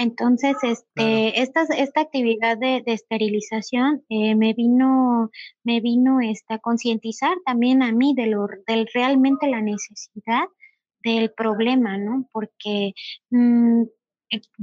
[0.00, 5.30] Entonces, este, esta, esta actividad de, esterilización eh, me vino,
[5.64, 10.44] me vino este, a concientizar también a mí de lo, del realmente la necesidad
[11.02, 12.28] del problema, ¿no?
[12.30, 12.92] Porque
[13.30, 13.82] mm,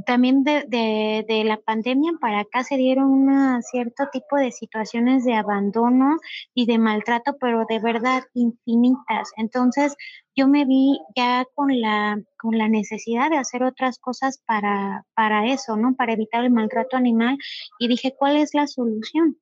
[0.06, 5.26] también de, de, de, la pandemia para acá se dieron un cierto tipo de situaciones
[5.26, 6.18] de abandono
[6.54, 9.32] y de maltrato, pero de verdad infinitas.
[9.38, 9.96] Entonces
[10.36, 15.48] yo me vi ya con la, con la necesidad de hacer otras cosas para, para
[15.48, 15.96] eso, ¿no?
[15.96, 17.38] Para evitar el maltrato animal
[17.80, 19.38] y dije, ¿cuál es la solución?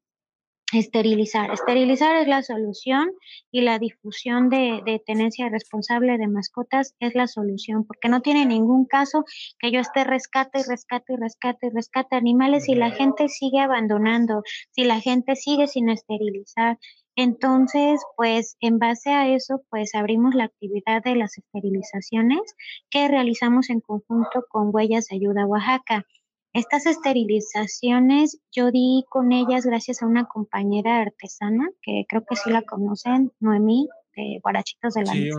[0.73, 1.51] Esterilizar.
[1.51, 3.11] Esterilizar es la solución
[3.51, 8.45] y la difusión de, de, tenencia responsable de mascotas es la solución, porque no tiene
[8.45, 9.23] ningún caso
[9.59, 13.59] que yo esté rescate y rescate y rescate y rescate animales si la gente sigue
[13.59, 16.79] abandonando, si la gente sigue sin esterilizar.
[17.15, 22.41] Entonces, pues en base a eso, pues abrimos la actividad de las esterilizaciones
[22.89, 26.05] que realizamos en conjunto con Huellas de Ayuda Oaxaca.
[26.53, 32.51] Estas esterilizaciones yo di con ellas gracias a una compañera artesana que creo que sí
[32.51, 35.31] la conocen, Noemí, de Guarachitos de la sí,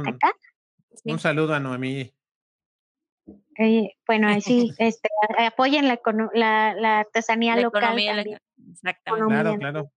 [1.04, 2.12] Un, saludo a Noemí.
[3.58, 7.96] Eh, bueno, sí, este, apoyen la, la, artesanía local.
[8.72, 9.26] Exactamente.
[9.28, 9.90] Claro, claro.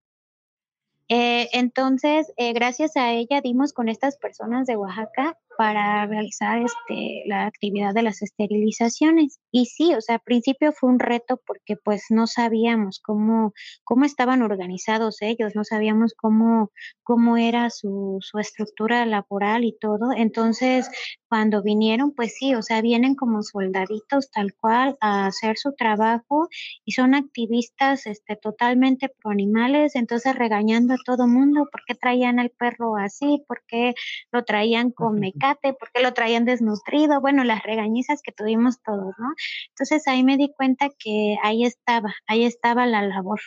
[1.08, 7.24] Eh, entonces, eh, gracias a ella dimos con estas personas de Oaxaca para realizar este,
[7.26, 9.40] la actividad de las esterilizaciones.
[9.50, 14.04] Y sí, o sea, al principio fue un reto porque pues no sabíamos cómo, cómo
[14.04, 16.70] estaban organizados ellos, no sabíamos cómo,
[17.02, 20.12] cómo era su, su estructura laboral y todo.
[20.16, 20.88] Entonces,
[21.28, 26.48] cuando vinieron, pues sí, o sea, vienen como soldaditos tal cual a hacer su trabajo
[26.84, 32.38] y son activistas este, totalmente pro animales, entonces regañando a todo mundo, ¿por qué traían
[32.38, 33.42] al perro así?
[33.48, 33.94] ¿Por qué
[34.30, 35.47] lo traían con mecánica?
[35.56, 39.28] Porque lo traían desnutrido, bueno, las regañizas que tuvimos todos, ¿no?
[39.70, 43.40] Entonces ahí me di cuenta que ahí estaba, ahí estaba la labor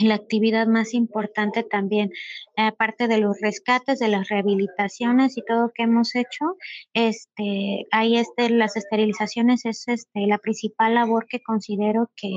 [0.00, 2.10] y la actividad más importante también,
[2.56, 6.56] aparte de los rescates, de las rehabilitaciones y todo que hemos hecho,
[6.94, 12.30] este, ahí este, las esterilizaciones es este, la principal labor que considero que,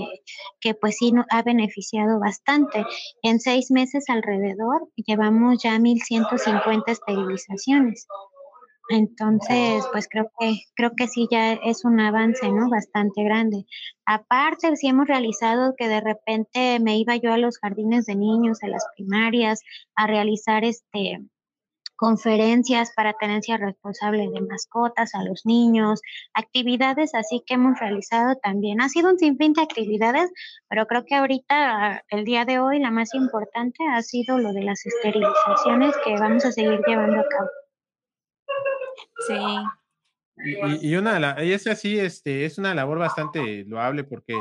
[0.59, 2.85] que pues sí ha beneficiado bastante.
[3.21, 8.07] En seis meses alrededor llevamos ya 1.150 esterilizaciones.
[8.93, 12.69] Entonces, pues creo que creo que sí ya es un avance, ¿no?
[12.69, 13.65] Bastante grande.
[14.05, 18.61] Aparte, sí hemos realizado que de repente me iba yo a los jardines de niños,
[18.61, 19.61] a las primarias,
[19.95, 21.21] a realizar este
[21.95, 26.01] conferencias para tenencia responsable de mascotas a los niños,
[26.33, 28.81] actividades así que hemos realizado también.
[28.81, 30.29] Ha sido un sinfín de actividades,
[30.67, 34.63] pero creo que ahorita, el día de hoy, la más importante ha sido lo de
[34.63, 37.49] las esterilizaciones que vamos a seguir llevando a cabo.
[39.27, 39.33] Sí.
[40.37, 44.35] Y, y una, y es así, este, es una labor bastante loable porque,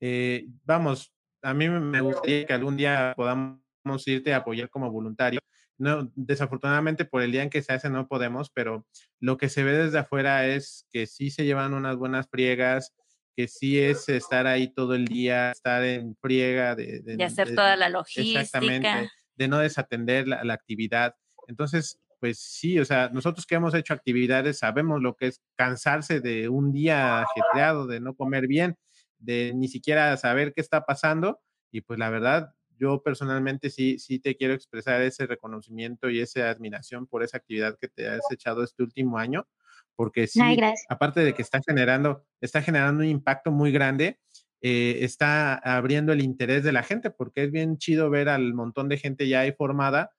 [0.00, 3.60] eh, vamos, a mí me gustaría que algún día podamos
[4.06, 5.40] irte a apoyar como voluntario.
[5.78, 8.86] No, desafortunadamente por el día en que se hace no podemos, pero
[9.18, 12.94] lo que se ve desde afuera es que sí se llevan unas buenas friegas,
[13.34, 17.76] que sí es estar ahí todo el día, estar en friega de, de, hacer toda
[17.76, 18.42] la logística.
[18.42, 21.14] Exactamente, de no desatender la, la actividad.
[21.46, 26.20] Entonces, pues sí, o sea, nosotros que hemos hecho actividades sabemos lo que es cansarse
[26.20, 28.76] de un día ajetreado, de no comer bien,
[29.18, 31.40] de ni siquiera saber qué está pasando.
[31.72, 36.50] Y pues la verdad, yo personalmente sí, sí te quiero expresar ese reconocimiento y esa
[36.50, 39.48] admiración por esa actividad que te has echado este último año,
[39.96, 40.40] porque sí,
[40.88, 44.18] aparte de que está generando, está generando un impacto muy grande,
[44.60, 48.90] eh, está abriendo el interés de la gente, porque es bien chido ver al montón
[48.90, 50.10] de gente ya ahí formada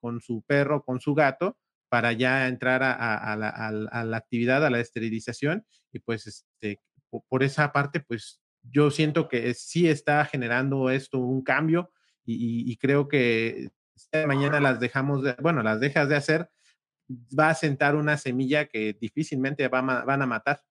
[0.00, 1.56] con su perro, con su gato,
[1.88, 5.66] para ya entrar a, la, actividad, a la esterilización.
[5.92, 6.80] Y pues este,
[7.28, 11.90] por esa parte, pues yo siento que sí está generando esto un cambio
[12.24, 13.70] y, creo que
[14.26, 16.50] mañana las dejamos, de, bueno, las dejas de hacer,
[17.36, 20.62] va a sentar una semilla que difícilmente van a matar.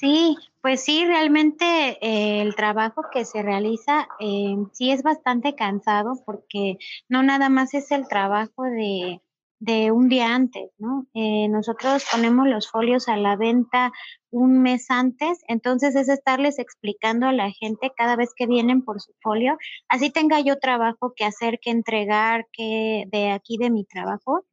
[0.00, 1.64] Sí, pues sí, realmente
[2.00, 7.74] eh, el trabajo que se realiza eh, sí es bastante cansado porque no nada más
[7.74, 9.20] es el trabajo de,
[9.58, 11.06] de un día antes, ¿no?
[11.14, 13.90] Eh, nosotros ponemos los folios a la venta
[14.30, 19.00] un mes antes, entonces es estarles explicando a la gente cada vez que vienen por
[19.00, 19.58] su folio,
[19.88, 24.44] así tenga yo trabajo que hacer, que entregar, que de aquí de mi trabajo,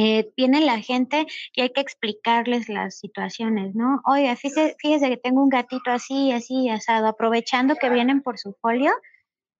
[0.00, 4.00] eh, viene la gente y hay que explicarles las situaciones, ¿no?
[4.04, 8.54] Oiga, fíjese, fíjese que tengo un gatito así, así, asado, aprovechando que vienen por su
[8.60, 8.92] folio,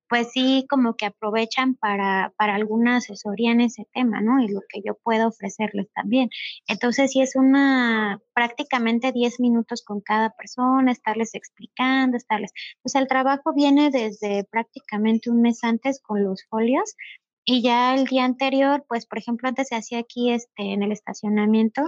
[0.08, 4.40] pues sí, como que aprovechan para, para alguna asesoría en ese tema, ¿no?
[4.40, 6.30] Y lo que yo puedo ofrecerles también.
[6.68, 13.08] Entonces, sí es una prácticamente 10 minutos con cada persona, estarles explicando, estarles, pues el
[13.08, 16.94] trabajo viene desde prácticamente un mes antes con los folios
[17.50, 20.92] y ya el día anterior, pues por ejemplo, antes se hacía aquí este en el
[20.92, 21.82] estacionamiento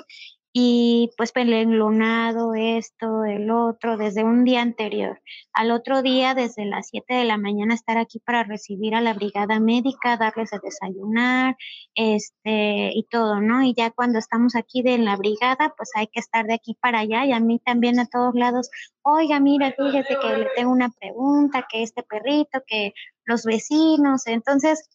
[0.55, 5.21] y pues el enlonado, esto, el otro, desde un día anterior.
[5.53, 9.13] Al otro día, desde las 7 de la mañana, estar aquí para recibir a la
[9.13, 11.57] brigada médica, darles a desayunar,
[11.95, 13.63] este, y todo, ¿no?
[13.63, 17.01] Y ya cuando estamos aquí de la brigada, pues hay que estar de aquí para
[17.01, 18.71] allá y a mí también a todos lados,
[19.03, 22.95] oiga, mira, fíjese que le tengo una pregunta, que este perrito, que
[23.27, 24.89] los vecinos, entonces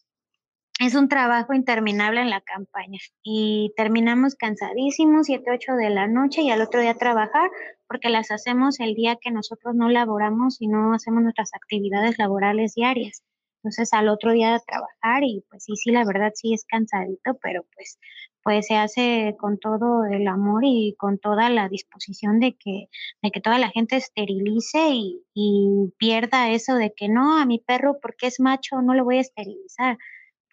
[0.78, 6.42] es un trabajo interminable en la campaña y terminamos cansadísimos, 7, 8 de la noche
[6.42, 7.50] y al otro día trabajar
[7.88, 12.74] porque las hacemos el día que nosotros no laboramos y no hacemos nuestras actividades laborales
[12.74, 13.22] diarias.
[13.62, 17.64] Entonces al otro día trabajar y pues sí, sí, la verdad sí es cansadito, pero
[17.74, 17.98] pues,
[18.42, 22.88] pues se hace con todo el amor y con toda la disposición de que,
[23.22, 27.60] de que toda la gente esterilice y, y pierda eso de que no, a mi
[27.60, 29.96] perro porque es macho no lo voy a esterilizar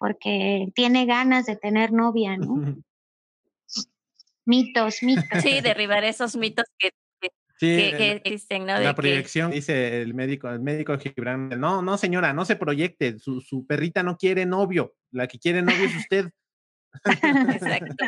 [0.04, 2.56] porque tiene ganas de tener novia, ¿no?
[4.44, 5.42] mitos, mitos.
[5.42, 6.90] Sí, derribar esos mitos que,
[7.58, 8.78] que, existen, ¿no?
[8.78, 13.40] la proyección, dice el médico, el médico Gibran, no, no señora, no se proyecte, su,
[13.40, 16.30] su perrita no quiere novio, la que quiere novio es usted.
[17.54, 18.04] Exacto.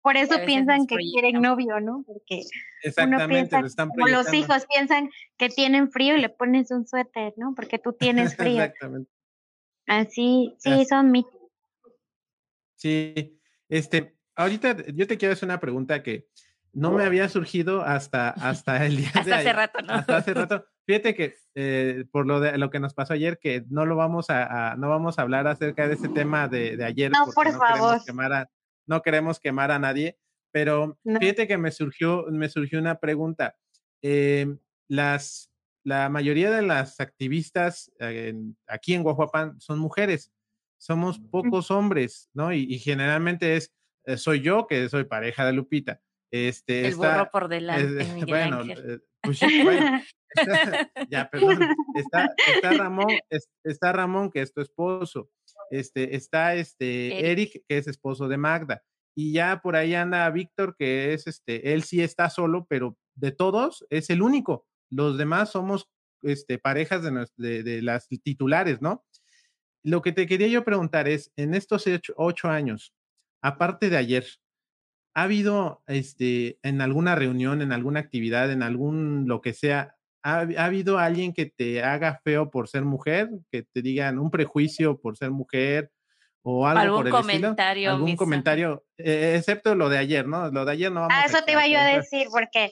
[0.00, 2.04] Por eso piensan que quieren novio, ¿no?
[2.06, 2.42] Porque
[3.04, 7.52] uno piensa, como los hijos piensan que tienen frío y le pones un suéter, ¿no?
[7.56, 8.62] Porque tú tienes frío.
[8.62, 9.15] Exactamente.
[9.86, 11.32] Así, sí, son mitos.
[12.76, 16.28] Sí, este, ahorita yo te quiero hacer una pregunta que
[16.72, 19.92] no me había surgido hasta, hasta el día hasta hace rato, ¿no?
[19.94, 20.66] Hasta hace rato.
[20.86, 24.26] Fíjate que eh, por lo de lo que nos pasó ayer, que no lo vamos
[24.28, 27.10] a, no vamos a hablar acerca de ese tema de, de ayer.
[27.10, 27.76] No, por no favor.
[27.76, 28.50] Queremos quemar a,
[28.86, 30.18] no queremos quemar a nadie,
[30.52, 33.56] pero fíjate que me surgió, me surgió una pregunta.
[34.02, 34.46] Eh,
[34.88, 35.50] las,
[35.86, 37.92] la mayoría de las activistas
[38.66, 40.32] aquí en Guajuapan son mujeres,
[40.78, 42.52] somos pocos hombres, ¿no?
[42.52, 43.72] Y, generalmente es,
[44.04, 46.00] eh, soy yo que soy pareja de Lupita.
[46.32, 48.04] Este, El burro por delante.
[48.26, 50.02] bueno, eh, pues bueno,
[51.08, 51.68] ya, perdón.
[51.94, 52.34] Está,
[52.76, 53.06] Ramón,
[53.62, 55.30] está Ramón, que es tu esposo.
[55.70, 57.62] Este, está este Eric.
[57.68, 58.82] que es esposo de Magda.
[59.14, 63.30] Y ya por ahí anda Víctor, que es este, él sí está solo, pero de
[63.30, 64.66] todos es el único.
[64.90, 65.88] Los demás somos
[66.22, 67.02] este, parejas
[67.36, 69.04] de, de, las titulares, ¿no?
[69.82, 71.84] Lo que te quería yo preguntar es, en estos
[72.16, 72.92] ocho, años,
[73.42, 74.26] aparte de ayer,
[75.14, 80.40] ¿ha habido este, en alguna reunión, en alguna actividad, en algún lo que sea, ¿ha,
[80.40, 83.30] ¿ha, habido alguien que te haga feo por ser mujer?
[83.50, 85.92] Que te digan un prejuicio por ser mujer
[86.48, 90.48] o algo por el comentario algún comentario, eh, excepto lo de ayer, ¿no?
[90.52, 92.70] Lo de ayer no vamos Ah, eso te iba yo a decir, porque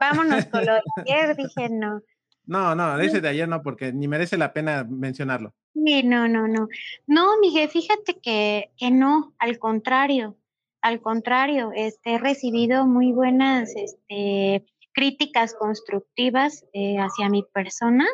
[0.00, 2.02] vámonos con lo de ayer, dije no.
[2.46, 5.54] No, no, ese de ayer no, porque ni merece la pena mencionarlo.
[5.74, 6.68] Sí, no, no, no.
[7.06, 10.38] No, Miguel, fíjate que, que no, al contrario,
[10.80, 18.06] al contrario, este, he recibido muy buenas este, críticas constructivas eh, hacia mi persona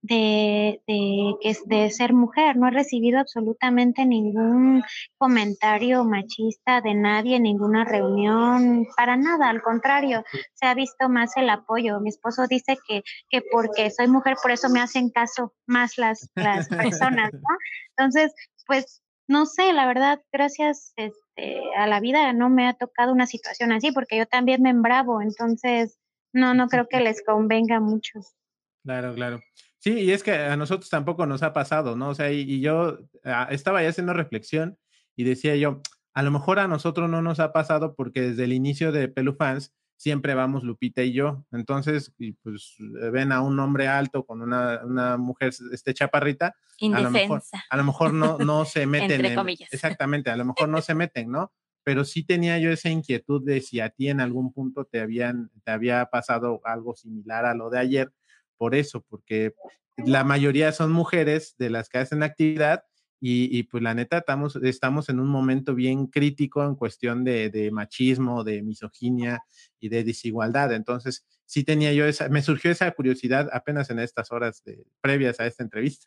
[0.00, 1.34] de, de,
[1.66, 2.56] de ser mujer.
[2.56, 4.82] No he recibido absolutamente ningún
[5.16, 10.24] comentario machista de nadie en ninguna reunión, para nada, al contrario,
[10.54, 12.00] se ha visto más el apoyo.
[12.00, 16.30] Mi esposo dice que, que porque soy mujer, por eso me hacen caso más las,
[16.34, 17.56] las personas, ¿no?
[17.96, 18.34] Entonces,
[18.66, 23.26] pues no sé, la verdad, gracias este, a la vida no me ha tocado una
[23.26, 25.98] situación así, porque yo también me embravo, entonces
[26.32, 28.20] no, no creo que les convenga mucho.
[28.84, 29.40] Claro, claro.
[29.78, 32.10] Sí, y es que a nosotros tampoco nos ha pasado, ¿no?
[32.10, 34.76] O sea, y, yo ah, estaba ya haciendo reflexión
[35.14, 35.82] y decía yo,
[36.14, 39.72] a lo mejor a nosotros no nos ha pasado porque desde el inicio de Pelufans
[39.96, 41.44] siempre vamos Lupita y yo.
[41.52, 47.00] Entonces, y pues ven a un hombre alto con una, una mujer este chaparrita, a
[47.00, 49.24] lo mejor, a lo mejor no, no se meten.
[49.24, 49.38] en,
[49.70, 51.52] exactamente, a lo mejor no se meten, ¿no?
[51.84, 55.50] Pero sí tenía yo esa inquietud de si a ti en algún punto te habían,
[55.64, 58.12] te había pasado algo similar a lo de ayer,
[58.58, 59.54] por eso, porque
[59.96, 62.82] la mayoría son mujeres de las que hacen actividad
[63.20, 68.44] y, pues la neta estamos, estamos en un momento bien crítico en cuestión de, machismo,
[68.44, 69.42] de misoginia
[69.80, 70.72] y de desigualdad.
[70.72, 75.40] Entonces, sí tenía yo esa, me surgió esa curiosidad apenas en estas horas de, previas
[75.40, 76.06] a esta entrevista.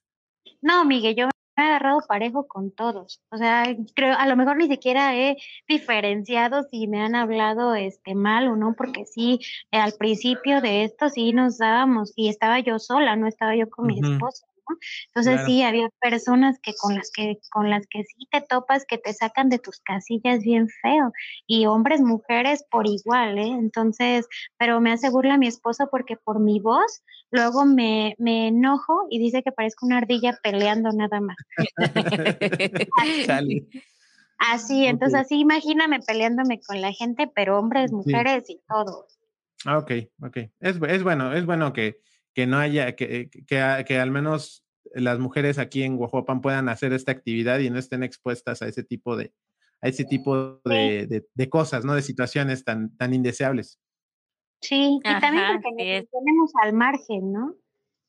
[0.62, 1.31] No, Miguel, yo
[1.62, 3.22] agarrado parejo con todos.
[3.30, 3.64] O sea,
[3.96, 5.38] creo, a lo mejor ni siquiera he
[5.68, 9.40] diferenciado si me han hablado este mal o no, porque sí,
[9.72, 13.88] al principio de esto sí nos dábamos, y estaba yo sola, no estaba yo con
[13.88, 14.46] mi esposo.
[15.08, 18.98] Entonces sí, había personas que con las que con las que sí te topas que
[18.98, 21.12] te sacan de tus casillas bien feo
[21.48, 23.48] y hombres, mujeres por igual, ¿eh?
[23.48, 29.08] Entonces, pero me hace burla mi esposo porque por mi voz luego me, me enojo
[29.10, 31.38] y dice que parezco una ardilla peleando nada más.
[34.38, 39.08] así, entonces así imagíname peleándome con la gente, pero hombres, mujeres y todo.
[39.66, 39.92] Ah, ok,
[40.24, 40.38] ok.
[40.60, 42.02] Es, es bueno, es bueno que,
[42.34, 46.94] que no haya, que, que, que, al menos las mujeres aquí en Guajuapan puedan hacer
[46.94, 49.34] esta actividad y no estén expuestas a ese tipo de,
[49.82, 51.96] a ese tipo de, de, cosas, ¿no?
[51.96, 53.80] De situaciones tan, tan indeseables.
[54.62, 57.56] Sí, y también porque tenemos al margen, ¿no?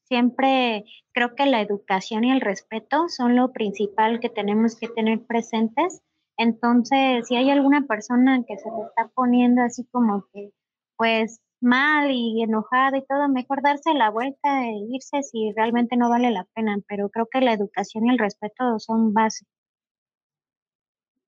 [0.04, 5.24] Siempre creo que la educación y el respeto son lo principal que tenemos que tener
[5.24, 6.02] presentes.
[6.36, 10.50] Entonces, si hay alguna persona que se le está poniendo así como que,
[10.96, 16.10] pues, mal y enojada y todo, mejor darse la vuelta e irse si realmente no
[16.10, 19.46] vale la pena, pero creo que la educación y el respeto son base.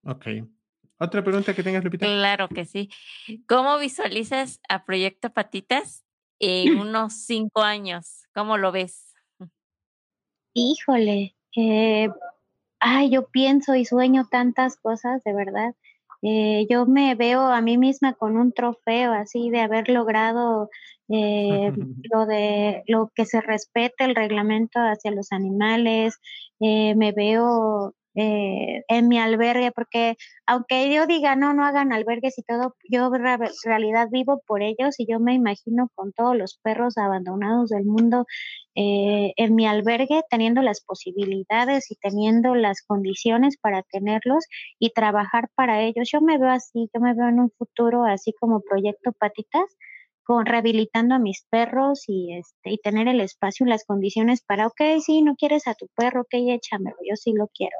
[0.04, 0.26] Ok.
[0.98, 2.06] ¿Otra pregunta que tengas, Lupita?
[2.06, 2.88] Claro que sí.
[3.48, 6.04] ¿Cómo visualizas a Proyecto Patitas
[6.38, 8.24] en unos cinco años?
[8.34, 9.14] ¿Cómo lo ves?
[10.52, 12.08] Híjole, eh,
[12.78, 15.74] ay, yo pienso y sueño tantas cosas, de verdad.
[16.22, 20.70] Eh, yo me veo a mí misma con un trofeo así de haber logrado
[21.08, 21.72] eh,
[22.12, 26.18] lo de lo que se respete el reglamento hacia los animales,
[26.60, 32.38] eh, me veo eh, en mi albergue, porque aunque yo diga, no, no hagan albergues
[32.38, 36.58] y todo, yo en realidad vivo por ellos y yo me imagino con todos los
[36.62, 38.26] perros abandonados del mundo
[38.76, 44.44] eh, en mi albergue, teniendo las posibilidades y teniendo las condiciones para tenerlos
[44.78, 46.08] y trabajar para ellos.
[46.12, 49.76] Yo me veo así, yo me veo en un futuro así como proyecto Patitas
[50.24, 54.66] con rehabilitando a mis perros y este y tener el espacio y las condiciones para,
[54.66, 57.76] ok, sí, no quieres a tu perro, ok, échamelo, yo sí lo quiero.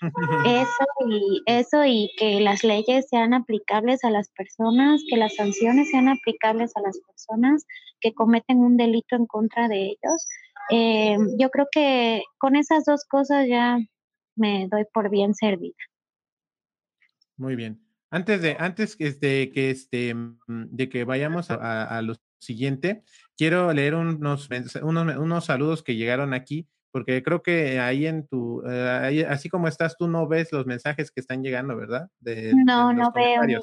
[0.00, 5.90] Eso y, eso y que las leyes sean aplicables a las personas, que las sanciones
[5.90, 7.66] sean aplicables a las personas
[8.00, 10.26] que cometen un delito en contra de ellos.
[10.70, 13.78] Eh, yo creo que con esas dos cosas ya
[14.36, 15.76] me doy por bien servida.
[17.36, 17.84] Muy bien.
[18.10, 23.04] Antes de, antes de que este, mm, de que vayamos a, a lo siguiente,
[23.36, 24.48] quiero leer unos,
[24.82, 29.68] unos, unos saludos que llegaron aquí porque creo que ahí en tu, eh, así como
[29.68, 32.08] estás, tú no ves los mensajes que están llegando, ¿verdad?
[32.64, 33.62] no, no veo.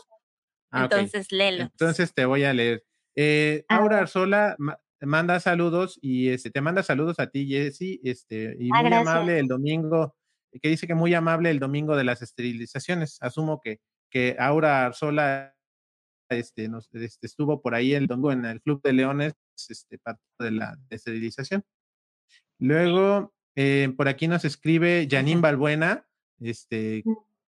[0.72, 1.70] Ah, Entonces, léelos.
[1.72, 2.84] Entonces te voy a leer.
[3.16, 4.56] Eh, Aura Arzola
[5.02, 9.40] manda saludos y este, te manda saludos a ti, Jessy, este, y ah, muy amable
[9.40, 10.16] el domingo,
[10.62, 13.18] que dice que muy amable el domingo de las esterilizaciones.
[13.22, 15.56] Asumo que, que Aura Arzola
[16.30, 19.34] este, nos, este, estuvo por ahí el domingo en el Club de Leones,
[19.70, 21.64] este, parte de la esterilización.
[22.60, 26.08] Luego, eh, por aquí nos escribe Janine Balbuena.
[26.40, 27.04] Este,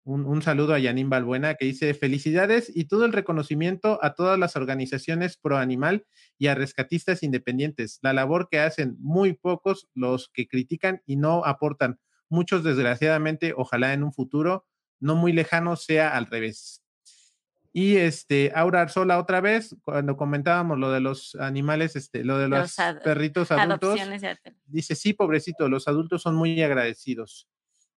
[0.07, 4.55] un, saludo a Yanin Balbuena que dice felicidades y todo el reconocimiento a todas las
[4.55, 6.07] organizaciones pro animal
[6.39, 7.99] y a rescatistas independientes.
[8.03, 11.99] La labor que hacen muy pocos los que critican y no aportan.
[12.29, 14.65] Muchos desgraciadamente, ojalá en un futuro
[15.01, 16.86] no muy lejano sea al revés.
[17.79, 22.49] Y este, Aura Arzola otra vez, cuando comentábamos lo de los animales, este, lo de
[22.49, 22.75] los,
[23.05, 24.01] perritos adultos,
[24.65, 27.51] dice, sí, pobrecito, los adultos son muy agradecidos.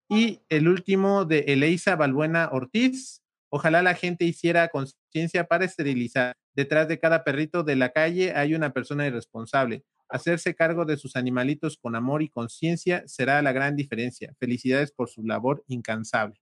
[0.10, 6.36] Y el último de Eleisa Balbuena Ortiz, ojalá la gente hiciera conciencia para esterilizar.
[6.54, 9.86] Detrás de cada perrito de la calle hay una persona irresponsable.
[10.10, 14.36] Hacerse cargo de sus animalitos con amor y conciencia será la gran diferencia.
[14.42, 16.42] Felicidades por su labor incansable.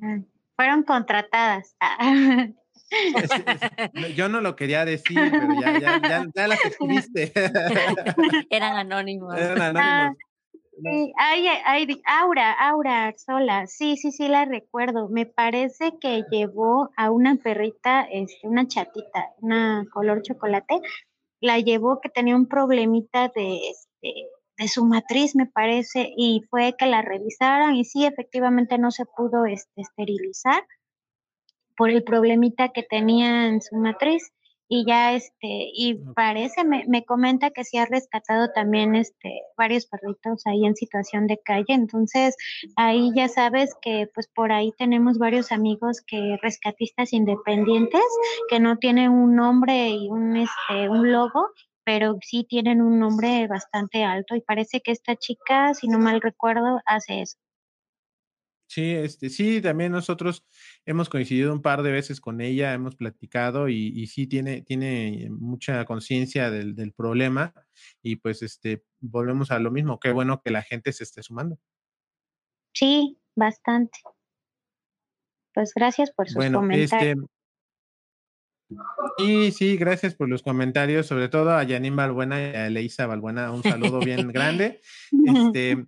[0.00, 0.20] Ah
[0.56, 1.76] fueron contratadas.
[4.16, 7.32] Yo no lo quería decir, pero ya, ya, ya, ya las escribiste.
[8.50, 9.36] Eran anónimos.
[9.36, 10.18] Eran anónimos.
[11.18, 15.08] Ah, sí, Aura, Aura Sola, sí, sí, sí la recuerdo.
[15.08, 20.80] Me parece que llevó a una perrita, este, una chatita, una color chocolate,
[21.40, 24.14] la llevó que tenía un problemita de, este,
[24.58, 29.04] de su matriz, me parece, y fue que la revisaran y sí, efectivamente no se
[29.06, 30.62] pudo este, esterilizar
[31.76, 34.32] por el problemita que tenía en su matriz
[34.74, 39.84] y ya este y parece me, me, comenta que sí ha rescatado también este varios
[39.84, 42.34] perritos ahí en situación de calle entonces
[42.76, 48.00] ahí ya sabes que pues por ahí tenemos varios amigos que rescatistas independientes
[48.48, 51.50] que no tienen un nombre y un este un logo
[51.84, 56.20] pero sí tienen un nombre bastante alto y parece que esta chica, si no mal
[56.20, 57.38] recuerdo, hace eso.
[58.72, 60.46] Sí, este, sí, también nosotros
[60.86, 65.28] hemos coincidido un par de veces con ella, hemos platicado y, y sí tiene, tiene
[65.30, 67.52] mucha conciencia del, del, problema
[68.02, 71.58] y pues este, volvemos a lo mismo, qué bueno que la gente se esté sumando.
[72.72, 73.98] Sí, bastante.
[75.52, 77.18] Pues gracias por sus bueno, comentarios.
[77.18, 77.41] Este,
[79.18, 83.50] y sí, gracias por los comentarios, sobre todo a Janine Balbuena y a Leisa Balbuena,
[83.50, 84.80] un saludo bien grande.
[85.26, 85.86] Este,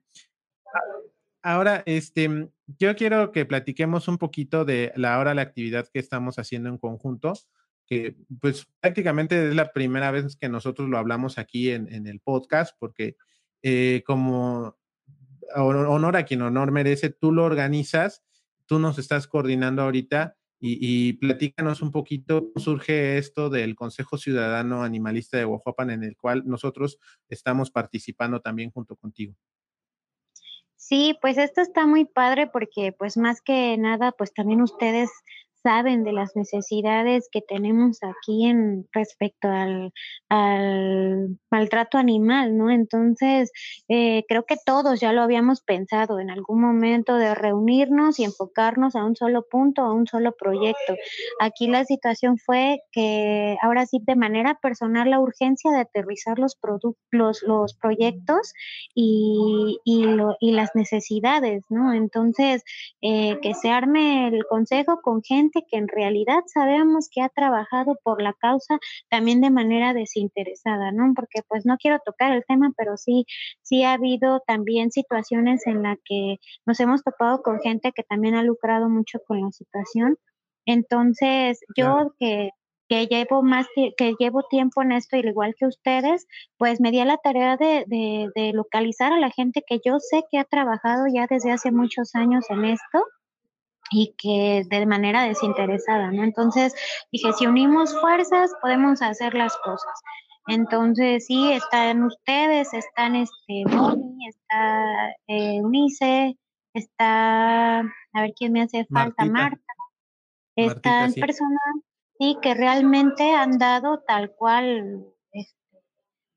[1.43, 6.39] ahora, este, yo quiero que platiquemos un poquito de la hora la actividad que estamos
[6.39, 7.35] haciendo en conjunto,
[7.87, 12.77] que pues prácticamente es la primera vez que nosotros lo hablamos aquí en, el podcast,
[12.79, 13.17] porque
[13.63, 14.77] eh, como
[15.55, 18.23] honor a quien honor merece, tú lo organizas,
[18.67, 25.37] tú nos estás coordinando ahorita y, platícanos un poquito surge esto del Consejo Ciudadano Animalista
[25.37, 26.99] de Oaxaca, en el cual nosotros
[27.29, 29.35] estamos participando también junto contigo.
[30.77, 35.11] Sí, pues esto está muy padre porque pues más que nada, pues también ustedes
[35.65, 39.93] saben de las necesidades que tenemos aquí en respecto al,
[41.51, 42.71] maltrato animal, ¿no?
[42.71, 43.51] Entonces,
[43.89, 48.95] eh, creo que todos ya lo habíamos pensado en algún momento de reunirnos y enfocarnos
[48.95, 50.97] a un solo punto, a un solo proyecto.
[51.41, 56.59] Aquí la situación fue que ahora sí, de manera personal, la urgencia de aterrizar los,
[57.11, 58.53] los, los proyectos
[58.95, 60.05] y, y,
[60.41, 61.95] y, las necesidades, ¿no?
[61.95, 62.65] Entonces,
[63.01, 67.97] eh, que se arme el consejo con gente que en realidad sabemos que ha trabajado
[68.03, 68.79] por la causa
[69.09, 71.13] también de manera desinteresada, ¿no?
[71.15, 73.27] Porque pues no quiero tocar el tema, pero sí,
[73.63, 76.37] sí ha habido también situaciones en las que
[76.67, 80.17] nos hemos topado con gente que también ha lucrado mucho con la situación.
[80.67, 82.51] Entonces, yo que
[82.89, 86.27] que llevo más que llevo tiempo en esto, al igual que ustedes,
[86.59, 89.99] pues me di a la tarea de, de, de, localizar a la gente que yo
[90.01, 93.05] sé que ha trabajado ya desde hace muchos años en esto
[93.91, 96.25] y que de manera desinteresada, ¿no?
[96.25, 96.75] Entonces
[97.13, 99.93] dije, si unimos fuerzas, podemos hacer las cosas.
[100.47, 106.37] Entonces, sí, están ustedes, están este Moni, está eh, Unice,
[106.75, 109.61] está, a ver quién me hace falta, Marta.
[110.57, 111.61] Están personas,
[112.19, 115.14] sí, que realmente han dado tal cual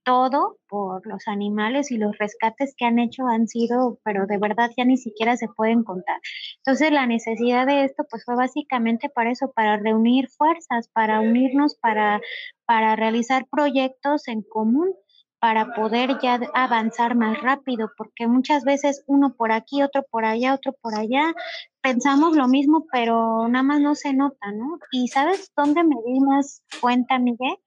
[0.08, 4.72] todo por los animales y los rescates que han hecho han sido, pero de verdad
[4.78, 6.22] ya ni siquiera se pueden contar.
[6.60, 11.76] Entonces la necesidad de esto pues fue básicamente para eso, para reunir fuerzas, para unirnos,
[11.76, 12.22] para,
[12.66, 14.94] para realizar proyectos en común
[15.40, 20.56] para poder ya avanzar más rápido, porque muchas veces uno por aquí, otro por allá,
[20.56, 21.34] otro por allá,
[21.82, 24.80] pensamos lo mismo, pero nada más no se nota, ¿no?
[24.92, 27.58] Y ¿sabes dónde me di más cuenta, Miguel?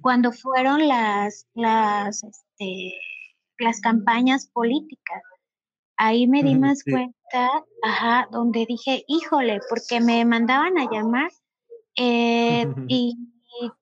[0.00, 2.94] Cuando fueron las, las, este,
[3.58, 5.22] las campañas políticas.
[5.96, 11.30] Ahí me di más cuenta, ajá, donde dije, híjole, porque me mandaban a llamar
[11.96, 13.16] eh, y,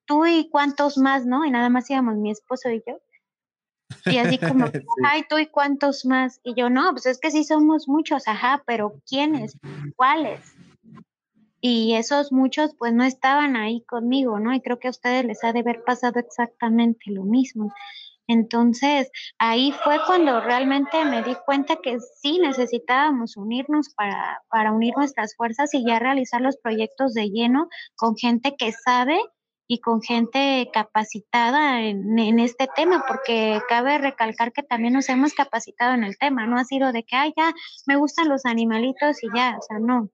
[0.07, 1.45] tú y cuántos más, ¿no?
[1.45, 2.99] Y nada más íbamos mi esposo y yo.
[4.07, 4.65] Y así como,
[5.05, 6.41] ay, tú y cuántos más.
[6.43, 9.59] Y yo, no, pues es que sí somos muchos, ajá, pero ¿quiénes?
[9.95, 10.56] ¿Cuáles?
[11.61, 14.55] Y esos muchos pues no estaban ahí conmigo, ¿no?
[14.55, 17.73] Y creo que a ustedes les ha de haber pasado exactamente lo mismo.
[18.29, 24.95] Entonces, ahí fue cuando realmente me di cuenta que sí necesitábamos unirnos para, para unir
[24.97, 29.19] nuestras fuerzas y ya realizar los proyectos de lleno con gente que sabe
[29.69, 35.35] y con gente capacitada en, en, este tema, porque cabe recalcar que también nos hemos
[35.35, 37.53] capacitado en el tema, no ha sido de que, ay, ya,
[37.87, 40.11] me gustan los animalitos y ya, o sea, no,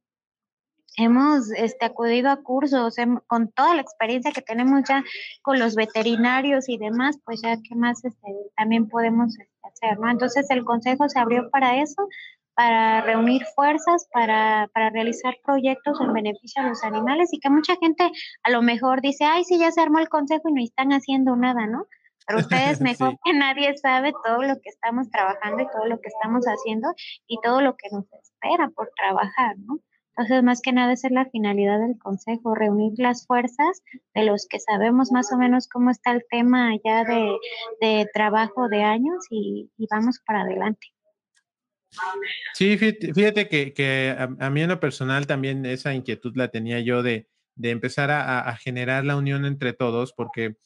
[0.97, 5.03] hemos este, acudido a cursos con toda la experiencia que tenemos ya
[5.43, 10.11] con los veterinarios y demás, pues ya qué más este, también podemos este, hacer, ¿no?
[10.11, 12.07] Entonces el consejo se abrió para eso,
[12.55, 17.77] para reunir fuerzas, para, para realizar proyectos en beneficio a los animales y que mucha
[17.77, 18.11] gente
[18.43, 21.35] a lo mejor dice, ay, sí, ya se armó el consejo y no están haciendo
[21.37, 21.87] nada, ¿no?
[22.27, 26.09] Pero ustedes mejor que nadie sabe todo lo que estamos trabajando y todo lo que
[26.09, 26.89] estamos haciendo
[27.27, 29.79] y todo lo que nos espera por trabajar, ¿no?
[30.17, 33.83] Entonces, más que nada, esa es la finalidad del consejo, reunir las fuerzas
[34.15, 37.05] de los que sabemos más o menos cómo está el tema ya
[37.81, 40.89] de, trabajo de años y, vamos para adelante.
[42.55, 47.29] Sí, fíjate, que, a, mí en lo personal también esa inquietud la tenía yo de,
[47.63, 50.57] empezar a, generar la unión entre todos, porque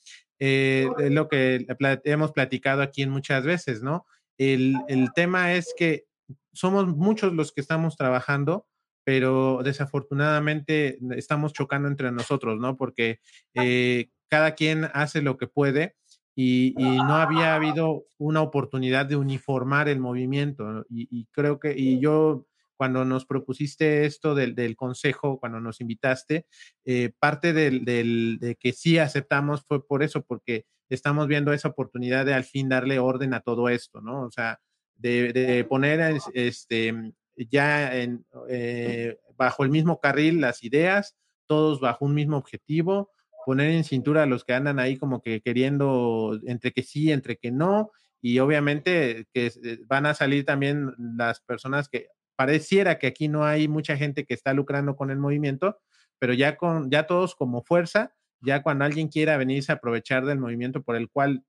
[0.40, 1.66] eh, es lo que
[2.05, 4.07] hemos platicado aquí en muchas veces, ¿no?
[4.38, 6.05] El, el tema es que
[6.53, 8.66] somos muchos los que estamos trabajando,
[9.07, 12.76] pero desafortunadamente estamos chocando entre nosotros, ¿no?
[12.76, 13.20] Porque
[13.54, 15.94] eh, cada quien hace lo que puede
[16.34, 20.84] y, no había habido una oportunidad de uniformar el movimiento.
[20.90, 26.46] Y, creo que, y yo cuando nos propusiste esto del, consejo, cuando nos invitaste,
[26.84, 32.26] eh, parte del, de que sí aceptamos fue por eso, porque estamos viendo esa oportunidad
[32.26, 34.22] de al fin darle orden a todo esto, ¿no?
[34.22, 34.59] O sea,
[34.96, 41.16] de, de poner este, ya en, eh, bajo el mismo carril las ideas,
[41.47, 43.11] todos bajo un mismo objetivo,
[43.45, 47.37] poner en cintura a los que andan ahí como que queriendo entre que sí, entre
[47.37, 53.07] que no, y obviamente que eh, van a salir también las personas que pareciera que
[53.07, 55.78] aquí no hay mucha gente que está lucrando con el movimiento,
[56.18, 60.39] pero ya con ya todos como fuerza, ya cuando alguien quiera venirse a aprovechar del
[60.39, 61.45] movimiento por el cual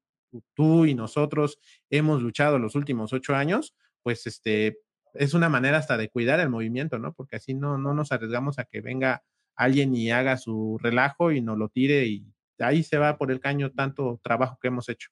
[0.54, 1.60] tú y nosotros
[1.90, 4.80] hemos luchado los últimos ocho años, pues este
[5.20, 7.14] es una manera hasta de cuidar el movimiento, ¿no?
[7.14, 9.24] Porque así no, no nos arriesgamos a que venga
[9.56, 12.26] alguien y haga su relajo y nos lo tire y
[12.60, 15.10] ahí se va por el caño tanto trabajo que hemos hecho.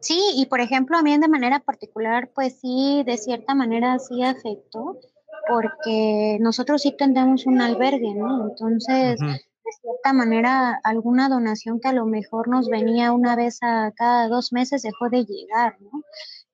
[0.00, 4.22] Sí, y por ejemplo, a mí de manera particular, pues sí, de cierta manera sí
[4.22, 5.00] afectó,
[5.48, 8.48] porque nosotros sí tendemos un albergue, ¿no?
[8.50, 13.92] Entonces, de cierta manera, alguna donación que a lo mejor nos venía una vez a
[13.96, 16.02] cada dos meses dejó de llegar, ¿no?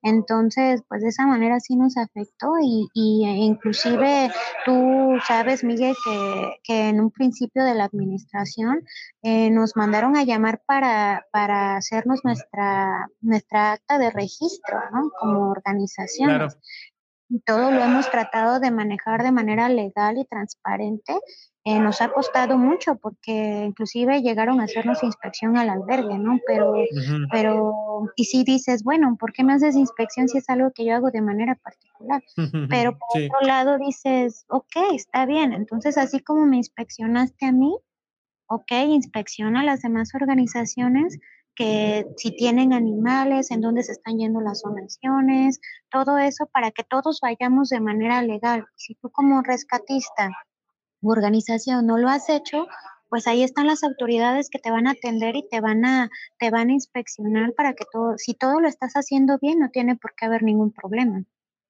[0.03, 4.29] Entonces, pues de esa manera sí nos afectó y, y e inclusive
[4.65, 8.83] tú sabes, Miguel, que, que, en un principio de la administración
[9.21, 15.09] eh, nos mandaron a llamar para, para hacernos nuestra, nuestra acta de registro, ¿no?
[15.19, 16.49] Como organización.
[17.45, 21.17] Todo lo hemos tratado de manejar de manera legal y transparente
[21.65, 26.37] eh, nos ha costado mucho porque inclusive llegaron a hacernos inspección al albergue, ¿no?
[26.45, 26.73] Pero,
[27.31, 30.93] pero, y si dices, bueno, ¿por qué me haces inspección si es algo que yo
[30.93, 32.21] hago de manera particular?
[32.69, 37.73] Pero por otro lado dices, ok, está bien, entonces así como me inspeccionaste a mí,
[38.47, 41.17] ok, inspecciona a las demás organizaciones
[41.55, 46.83] que si tienen animales, en dónde se están yendo las donaciones, todo eso para que
[46.83, 48.65] todos vayamos de manera legal.
[48.75, 50.29] Si tú como rescatista
[51.11, 52.67] organización no lo has hecho,
[53.09, 56.49] pues ahí están las autoridades que te van a atender y te van a, te
[56.49, 60.15] van a inspeccionar para que todo, si todo lo estás haciendo bien, no tiene por
[60.15, 61.23] qué haber ningún problema.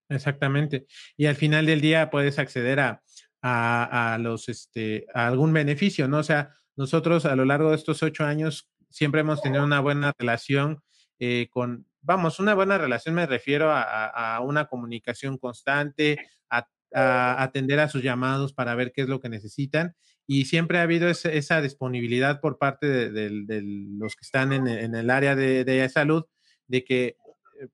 [0.10, 0.86] Exactamente.
[1.18, 3.02] Y al final del día puedes acceder a,
[3.42, 6.20] a, los, este, a algún beneficio, ¿no?
[6.20, 10.14] O sea, nosotros a lo largo de estos ocho años siempre hemos tenido una buena
[10.18, 10.82] relación
[11.20, 16.18] eh, con, vamos, una buena relación me refiero a, a, una comunicación constante,
[16.50, 19.96] a a atender a sus llamados para ver qué es lo que necesitan.
[20.26, 23.62] Y siempre ha habido esa disponibilidad por parte de,
[23.98, 26.26] los que están en, el área de, salud,
[26.68, 27.18] de que
[27.62, 27.68] eh,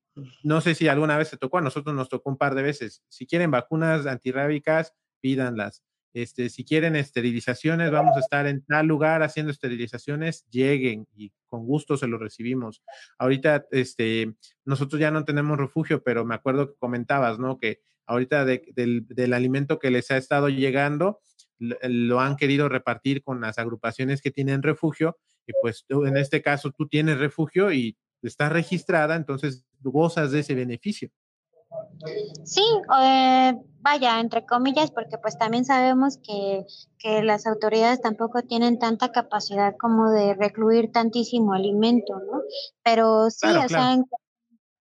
[0.43, 3.03] no sé si alguna vez se tocó, a nosotros nos tocó un par de veces.
[3.07, 5.83] Si quieren vacunas antirrábicas, pídanlas.
[6.13, 11.65] Este, si quieren esterilizaciones, vamos a estar en tal lugar haciendo esterilizaciones, lleguen y con
[11.65, 12.81] gusto se lo recibimos.
[13.19, 14.33] Ahorita, este,
[14.65, 17.59] nosotros ya no tenemos refugio, pero me acuerdo que comentabas, ¿no?
[17.59, 21.21] Que ahorita del, alimento que les ha estado llegando,
[21.59, 26.71] lo han querido repartir con las agrupaciones que tienen refugio y pues en este caso
[26.71, 31.09] tú tienes refugio y está registrada, entonces gozas de ese beneficio.
[32.45, 32.63] Sí,
[32.99, 36.65] eh, vaya, entre comillas, porque pues también sabemos que,
[36.97, 42.41] que, las autoridades tampoco tienen tanta capacidad como de recluir tantísimo alimento, ¿no?
[42.83, 44.05] Pero sí, o sea, en,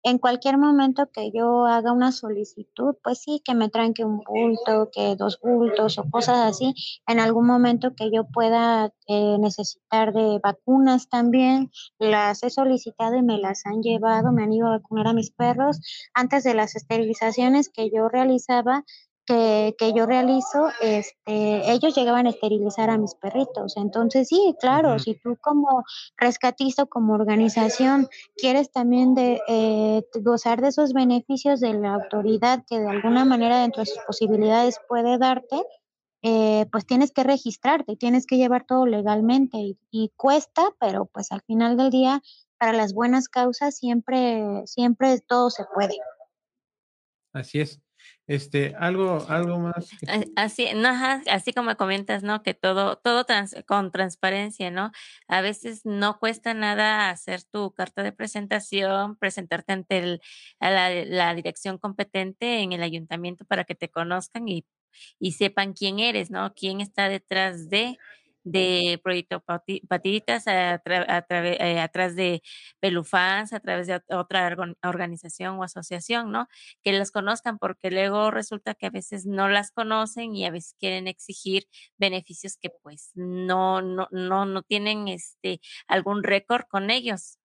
[0.06, 4.88] en cualquier momento que yo haga una solicitud, pues sí, que me tranque un bulto,
[4.92, 6.74] que dos bultos o cosas así,
[7.08, 13.22] en algún momento que yo pueda eh, necesitar de vacunas también, las he solicitado y
[13.22, 15.80] me las han llevado, me han ido a vacunar a mis perros.
[16.14, 18.84] Antes de las esterilizaciones que yo realizaba
[19.26, 23.76] que, que, yo realizo, este, ellos llegaban a esterilizar a mis perritos.
[23.76, 25.84] Entonces, sí, claro, si tú como
[26.16, 32.78] rescatista, como organización, quieres también de, eh, gozar de esos beneficios de la autoridad que
[32.78, 35.56] de alguna manera dentro de sus posibilidades puede darte,
[36.22, 41.30] eh, pues tienes que registrarte, tienes que llevar todo legalmente y, y, cuesta, pero pues
[41.30, 42.22] al final del día,
[42.58, 45.96] para las buenas causas, siempre, siempre todo se puede.
[47.32, 47.80] Así es.
[48.26, 49.88] Este, algo, algo más.
[50.34, 50.88] Así, no,
[51.30, 52.42] así como comentas, ¿no?
[52.42, 53.24] Que todo, todo
[53.66, 54.90] con transparencia, ¿no?
[55.28, 60.20] A veces no cuesta nada hacer tu carta de presentación, presentarte ante el,
[60.58, 64.66] la, la, dirección competente en el ayuntamiento para que te conozcan y,
[65.20, 66.52] y sepan quién eres, ¿no?
[66.54, 67.96] Quién está detrás de
[68.46, 69.42] de Proyecto
[69.88, 72.42] Patitas a, eh, a, través de
[72.80, 76.46] Pelufans, a través de otra organización o asociación, ¿no?
[76.84, 80.76] Que las conozcan porque luego resulta que a veces no las conocen y a veces
[80.78, 81.66] quieren exigir
[81.98, 87.38] beneficios que pues no, no, no, no tienen este algún récord con ellos.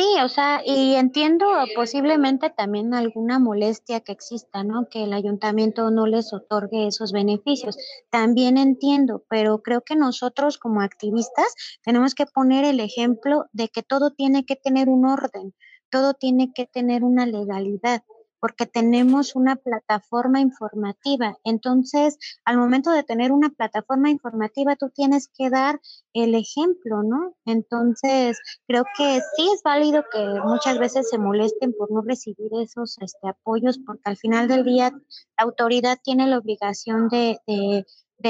[0.00, 1.44] Sí, o sea, y entiendo
[1.76, 4.88] posiblemente también alguna molestia que exista, ¿no?
[4.88, 7.76] Que el ayuntamiento no les otorgue esos beneficios.
[8.08, 13.82] También entiendo, pero creo que nosotros como activistas tenemos que poner el ejemplo de que
[13.82, 15.52] todo tiene que tener un orden,
[15.90, 18.02] todo tiene que tener una legalidad
[18.40, 21.38] porque tenemos una plataforma informativa.
[21.44, 25.80] Entonces, al momento de tener una plataforma informativa, tú tienes que dar
[26.14, 27.34] el ejemplo, ¿no?
[27.44, 32.96] Entonces, creo que sí es válido que muchas veces se molesten por no recibir esos
[33.00, 37.38] este, apoyos, porque al final del día la autoridad tiene la obligación de,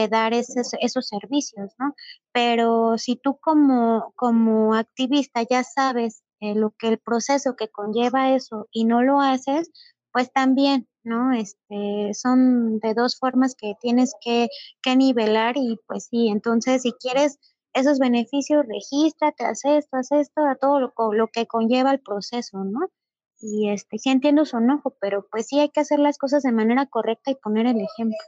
[0.08, 0.70] dar esos,
[1.06, 1.94] servicios, ¿no?
[2.32, 8.34] Pero si tú como, como activista ya sabes eh, lo que el proceso que conlleva
[8.34, 9.70] eso y no lo haces,
[10.12, 11.32] pues también, ¿no?
[11.32, 14.48] Este, son de dos formas que tienes que,
[14.82, 17.38] que nivelar y pues sí, entonces si quieres
[17.72, 22.64] esos beneficios, regístrate, haz esto, haz esto, a todo lo, lo que conlleva el proceso,
[22.64, 22.80] ¿no?
[23.40, 26.52] Y este, sí entiendo su enojo, pero pues sí hay que hacer las cosas de
[26.52, 28.18] manera correcta y poner el ejemplo.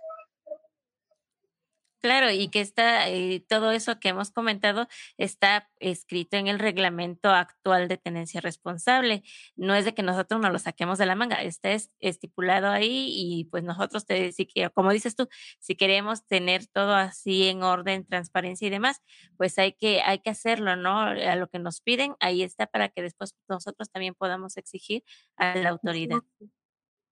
[2.03, 4.88] Claro, y que está, eh, todo eso que hemos comentado
[5.18, 9.22] está escrito en el reglamento actual de tenencia responsable.
[9.55, 13.44] No es de que nosotros nos lo saquemos de la manga, está estipulado ahí y
[13.44, 15.28] pues nosotros, te, si, como dices tú,
[15.61, 19.00] si queremos tener todo así en orden, transparencia y demás,
[19.36, 21.03] pues hay que, hay que hacerlo, ¿no?
[21.03, 25.05] A lo que nos piden, ahí está para que después nosotros también podamos exigir
[25.36, 26.18] a la autoridad.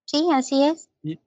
[0.05, 0.91] Sí, así es.
[1.05, 1.21] Y,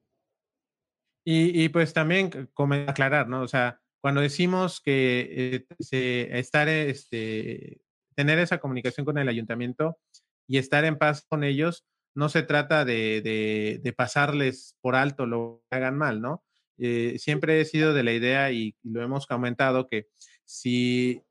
[1.69, 3.41] pues también como aclarar, ¿no?
[3.41, 7.79] O sea, cuando decimos que eh, estar, este,
[8.15, 9.97] tener esa comunicación con el ayuntamiento
[10.45, 15.63] y estar en paz con ellos, no se trata de, de, pasarles por alto lo
[15.69, 16.43] que hagan mal, ¿no?
[16.77, 20.07] Eh, siempre he sido de la idea y, lo hemos comentado que
[20.43, 21.21] si,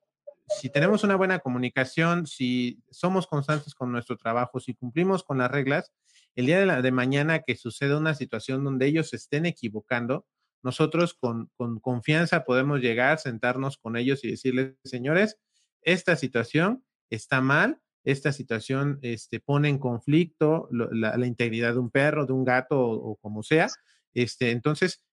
[0.49, 5.51] si tenemos una buena comunicación, si somos constantes con nuestro trabajo, si cumplimos con las
[5.51, 5.93] reglas,
[6.34, 10.26] el día de, mañana que suceda una situación donde ellos se estén equivocando,
[10.62, 15.38] nosotros con, con, confianza podemos llegar, sentarnos con ellos y decirles, señores,
[15.82, 22.26] esta situación está mal, esta situación este, pone en conflicto la, integridad de un perro,
[22.26, 23.68] de un gato o, o como sea.
[24.14, 25.04] Este, entonces,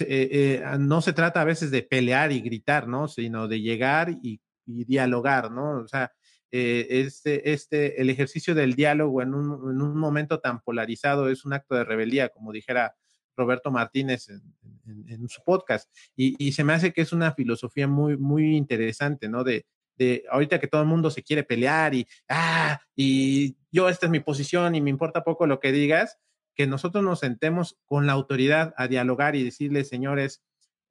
[0.00, 3.08] eh, eh, no se trata a veces de pelear y gritar, ¿no?
[3.08, 5.80] Sino de llegar y, y dialogar, ¿no?
[5.82, 6.12] O sea,
[6.52, 11.44] eh, este, este, el ejercicio del diálogo en un, en un, momento tan polarizado es
[11.44, 12.96] un acto de rebeldía, como dijera
[13.36, 14.42] Roberto Martínez en,
[14.86, 15.88] en, en su podcast.
[16.16, 19.44] Y, y, se me hace que es una filosofía muy, muy interesante, ¿no?
[19.44, 19.64] De,
[20.00, 24.10] de ahorita que todo el mundo se quiere pelear y, ah, y yo esta es
[24.10, 26.18] mi posición y me importa poco lo que digas,
[26.54, 30.42] que nosotros nos sentemos con la autoridad a dialogar y decirles, señores,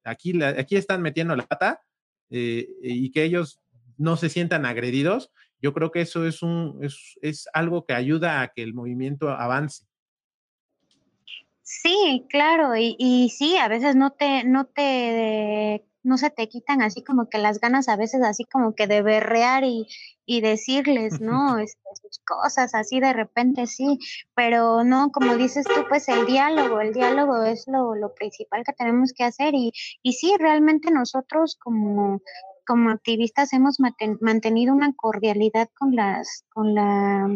[0.03, 1.82] aquí, la, aquí están metiendo la pata
[2.30, 3.60] eh, y que ellos
[3.97, 5.32] no se sientan agredidos
[5.62, 9.30] yo creo que eso es, un, es, es algo que ayuda a que el movimiento
[9.30, 9.86] avance.
[11.62, 16.82] Sí, claro, y, y sí, a veces no te, no te no se te quitan
[16.82, 19.88] así como que las ganas a veces así como que de berrear y,
[20.26, 21.57] y decirles, ¿no?
[21.60, 23.99] Este, sus cosas así de repente sí,
[24.34, 28.74] pero no, como dices tú, pues el diálogo, el diálogo es lo, lo principal que
[28.74, 32.22] tenemos que hacer y, y sí, realmente nosotros como
[32.70, 33.78] como activistas hemos
[34.22, 37.28] mantenido una cordialidad con las con la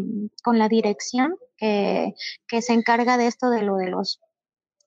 [0.44, 2.14] con la dirección que,
[2.48, 4.22] que se encarga de esto de lo de los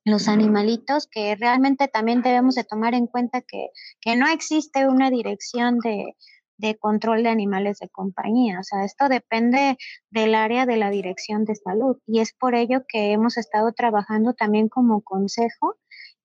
[0.05, 3.71] los animalitos, que realmente también debemos de tomar en cuenta que,
[4.01, 6.15] que no existe una dirección de,
[6.59, 8.61] de control de animales de compañía.
[8.61, 9.77] O sea, esto depende
[10.11, 14.33] del área de la dirección de salud y es por ello que hemos estado trabajando
[14.33, 15.75] también como consejo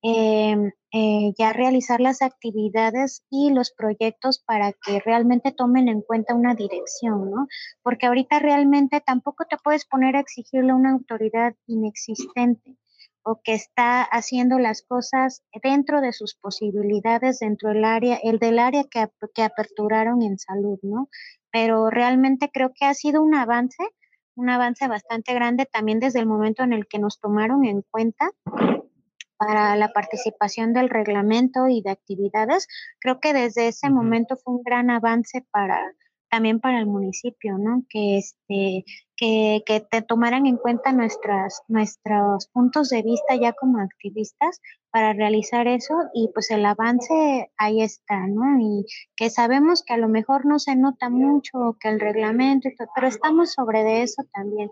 [0.04, 6.34] eh, eh, ya realizar las actividades y los proyectos para que realmente tomen en cuenta
[6.34, 7.48] una dirección, ¿no?
[7.84, 12.78] Porque ahorita realmente tampoco te puedes poner a exigirle a una autoridad inexistente
[13.24, 18.58] o que está haciendo las cosas dentro de sus posibilidades, dentro del área, el del
[18.58, 21.10] área que, que aperturaron en salud, ¿no?
[21.52, 23.84] Pero realmente creo que ha sido un avance,
[24.36, 28.32] un avance bastante grande también desde el momento en el que nos tomaron en cuenta
[29.42, 32.68] para la participación del reglamento y de actividades.
[33.00, 35.82] Creo que desde ese momento fue un gran avance para
[36.30, 37.84] también para el municipio, ¿no?
[37.90, 38.86] Que este
[39.18, 44.62] que, que te tomaran en cuenta nuestras nuestros puntos de vista ya como activistas
[44.92, 48.60] para realizar eso y pues el avance ahí está, ¿no?
[48.60, 48.86] Y
[49.16, 53.54] que sabemos que a lo mejor no se nota mucho que el reglamento, pero estamos
[53.54, 54.70] sobre de eso también.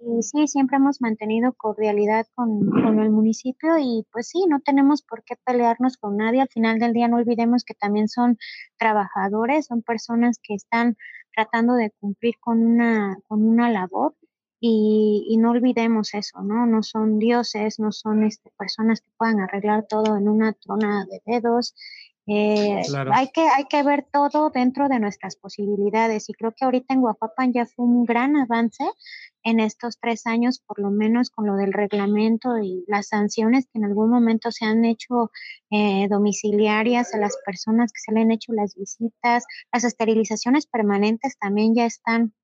[0.00, 5.02] Y sí, siempre hemos mantenido cordialidad con, con, el municipio y pues sí, no tenemos
[5.02, 6.40] por qué pelearnos con nadie.
[6.40, 8.38] Al final del día no olvidemos que también son
[8.78, 10.96] trabajadores, son personas que están
[11.34, 14.14] tratando de cumplir con una, con una labor
[14.60, 16.66] y, y no olvidemos eso, ¿no?
[16.66, 21.22] No son dioses, no son este, personas que puedan arreglar todo en una trona de
[21.26, 21.74] dedos
[22.30, 26.92] eh, hay, que, hay que ver todo dentro de nuestras posibilidades y creo que ahorita
[26.92, 28.84] en Guapapan ya fue un gran avance
[29.44, 33.78] en estos tres años, por lo menos con lo del reglamento y las sanciones que
[33.78, 35.30] en algún momento se han hecho
[35.70, 41.38] eh, domiciliarias a las personas que se le han hecho las visitas, las esterilizaciones permanentes
[41.38, 42.34] también ya están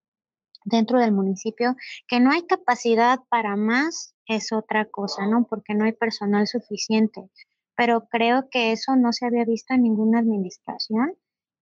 [0.64, 1.76] dentro del municipio,
[2.08, 5.46] que no hay capacidad para más es otra cosa, ¿no?
[5.46, 7.28] Porque no hay personal suficiente
[7.76, 11.16] pero creo que eso no se había visto en ninguna administración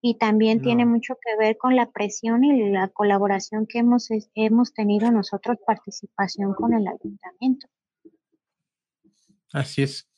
[0.04, 4.74] y también tiene mucho que ver con la presión y la colaboración que hemos, hemos
[4.74, 7.68] tenido nosotros, participación con el ayuntamiento.
[9.52, 10.08] Así es.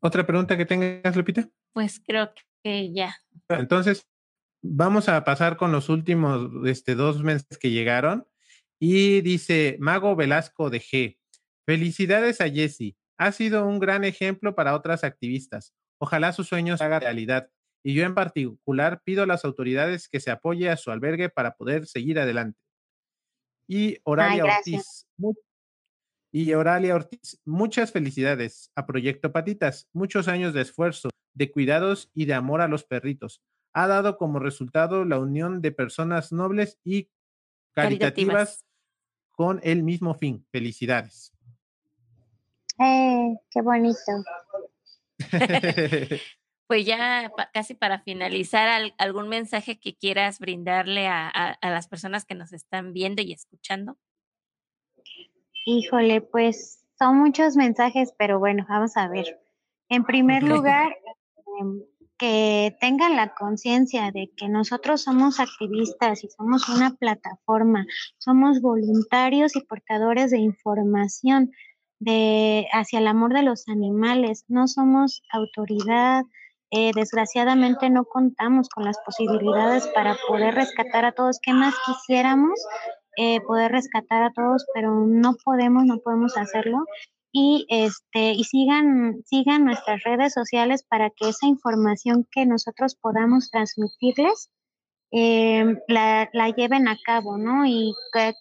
[0.00, 1.48] ¿Otra pregunta que tengas, Lupita?
[1.72, 2.32] Pues creo
[2.64, 3.14] que ya.
[3.48, 4.08] Entonces,
[4.60, 8.26] vamos a pasar con los últimos este, dos meses que llegaron.
[8.80, 11.18] Y dice Mago Velasco de G.
[11.64, 12.96] Felicidades a Jesse.
[13.22, 15.72] Ha sido un gran ejemplo para otras activistas.
[16.00, 17.48] Ojalá sus sueños se hagan realidad.
[17.84, 21.54] Y yo en particular pido a las autoridades que se apoye a su albergue para
[21.54, 22.58] poder seguir adelante.
[23.68, 25.06] Y Oralia Ortiz.
[26.32, 29.88] Y Oralia Ortiz, muchas felicidades a Proyecto Patitas.
[29.92, 33.40] Muchos años de esfuerzo, de cuidados y de amor a los perritos.
[33.72, 37.08] Ha dado como resultado la unión de personas nobles y
[37.72, 38.64] caritativas.
[39.30, 40.44] con el mismo fin.
[40.50, 41.32] Felicidades.
[42.82, 44.24] Eh, qué bonito.
[46.66, 52.34] pues ya casi para finalizar, ¿algún mensaje que quieras brindarle a, a, las personas que
[52.34, 53.98] nos están viendo y escuchando?
[55.64, 59.40] Híjole, pues son muchos mensajes, pero bueno, vamos a ver.
[59.88, 60.96] En primer lugar,
[61.60, 61.82] em,
[62.18, 67.84] que tengan la conciencia de que nosotros somos activistas y somos una plataforma,
[68.18, 71.52] somos voluntarios y portadores de información
[72.02, 74.44] de hacia el amor de los animales.
[74.48, 76.24] No somos autoridad,
[76.70, 81.38] eh, desgraciadamente no contamos con las posibilidades para poder rescatar a todos.
[81.40, 82.58] ¿Qué más quisiéramos?
[83.16, 86.84] Eh, poder rescatar a todos, pero no podemos, no podemos hacerlo.
[87.30, 93.50] Y este, y sigan, sigan nuestras redes sociales para que esa información que nosotros podamos
[93.50, 94.50] transmitirles
[95.12, 97.66] eh, la, la, lleven a cabo, ¿no?
[97.66, 97.94] Y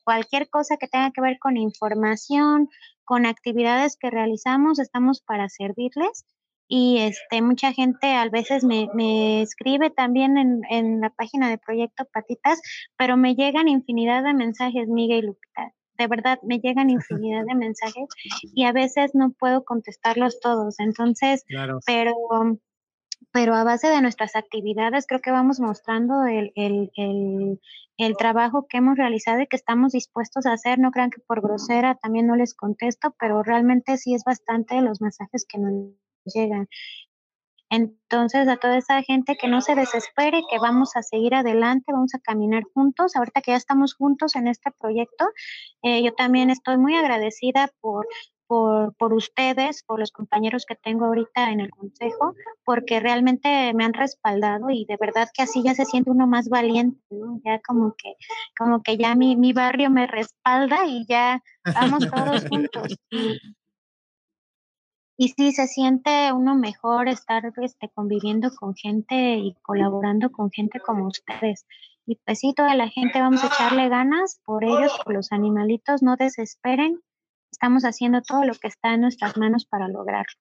[0.06, 2.70] cualquier cosa que tenga que ver con información,
[3.12, 6.24] con actividades que realizamos, estamos para servirles.
[6.70, 11.58] Y este, mucha gente a veces me, me escribe también en, en, la página de
[11.58, 12.62] Proyecto Patitas,
[12.98, 15.74] pero me llegan infinidad de mensajes, Miguel y Lupita.
[15.98, 18.08] De verdad, me llegan infinidad de mensajes
[18.56, 20.80] y a veces no puedo contestarlos todos.
[20.80, 21.44] Entonces,
[21.86, 22.16] pero
[23.32, 26.92] pero a base de nuestras actividades creo que vamos mostrando el, el,
[27.98, 30.80] el, trabajo que hemos realizado y que estamos dispuestos a hacer.
[30.80, 35.02] No crean que por grosera también no les contesto, pero realmente sí es bastante los
[35.02, 35.94] mensajes que nos
[36.26, 36.68] llegan.
[37.70, 42.14] Entonces, a toda esa gente que no se desespere, que vamos a seguir adelante, vamos
[42.14, 43.16] a caminar juntos.
[43.16, 45.30] Ahorita que ya estamos juntos en este proyecto,
[45.82, 48.08] eh, yo también estoy muy agradecida por,
[48.52, 52.36] por, por, ustedes, por los compañeros que tengo ahorita en el consejo,
[52.66, 56.50] porque realmente me han respaldado y de verdad que así ya se siente uno más
[56.50, 57.40] valiente, ¿no?
[57.46, 58.16] Ya como que,
[58.58, 61.42] como que ya mi, mi barrio me respalda y ya
[61.74, 62.94] vamos todos juntos.
[65.18, 70.82] Y sí, se siente uno mejor estar este, conviviendo con gente y colaborando con gente
[70.82, 71.66] como ustedes.
[72.06, 76.04] Y pues sí, toda la gente vamos a echarle ganas por ellos, por los animalitos,
[76.04, 77.00] no desesperen.
[77.52, 80.40] Estamos haciendo todo lo que está en nuestras manos para lograrlo.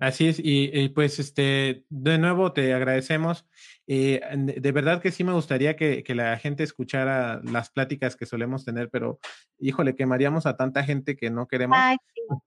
[0.00, 3.46] Así es, y, pues este, de nuevo te agradecemos.
[3.86, 8.64] Eh, de verdad que sí me gustaría que, la gente escuchara las pláticas que solemos
[8.64, 9.20] tener, pero
[9.58, 11.78] híjole, quemaríamos a tanta gente que no queremos.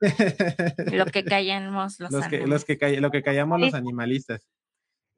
[0.92, 4.48] lo que callamos los, los que, los que Lo que callamos los animalistas.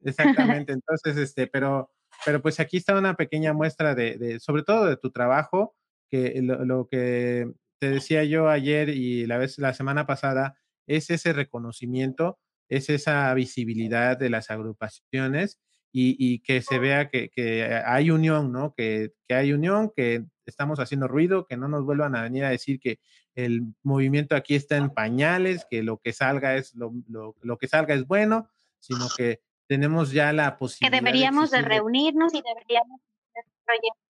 [0.02, 1.90] Exactamente, entonces, este, pero,
[2.24, 5.74] pero pues aquí está una pequeña muestra de, de sobre todo de tu trabajo,
[6.08, 10.56] que lo, lo que te decía yo ayer y la vez la semana pasada,
[10.86, 15.58] es ese reconocimiento, es esa visibilidad de las agrupaciones
[15.92, 18.74] y, que se vea que, hay unión, ¿no?
[18.74, 22.78] Que, hay unión, que estamos haciendo ruido, que no nos vuelvan a venir a decir
[22.78, 23.00] que
[23.34, 26.92] el movimiento aquí está en pañales, que lo que salga es lo,
[27.58, 30.98] que salga es bueno, sino que tenemos ya la posibilidad.
[30.98, 33.00] Que deberíamos de, reunirnos y deberíamos
[33.30, 34.09] hacer proyectos.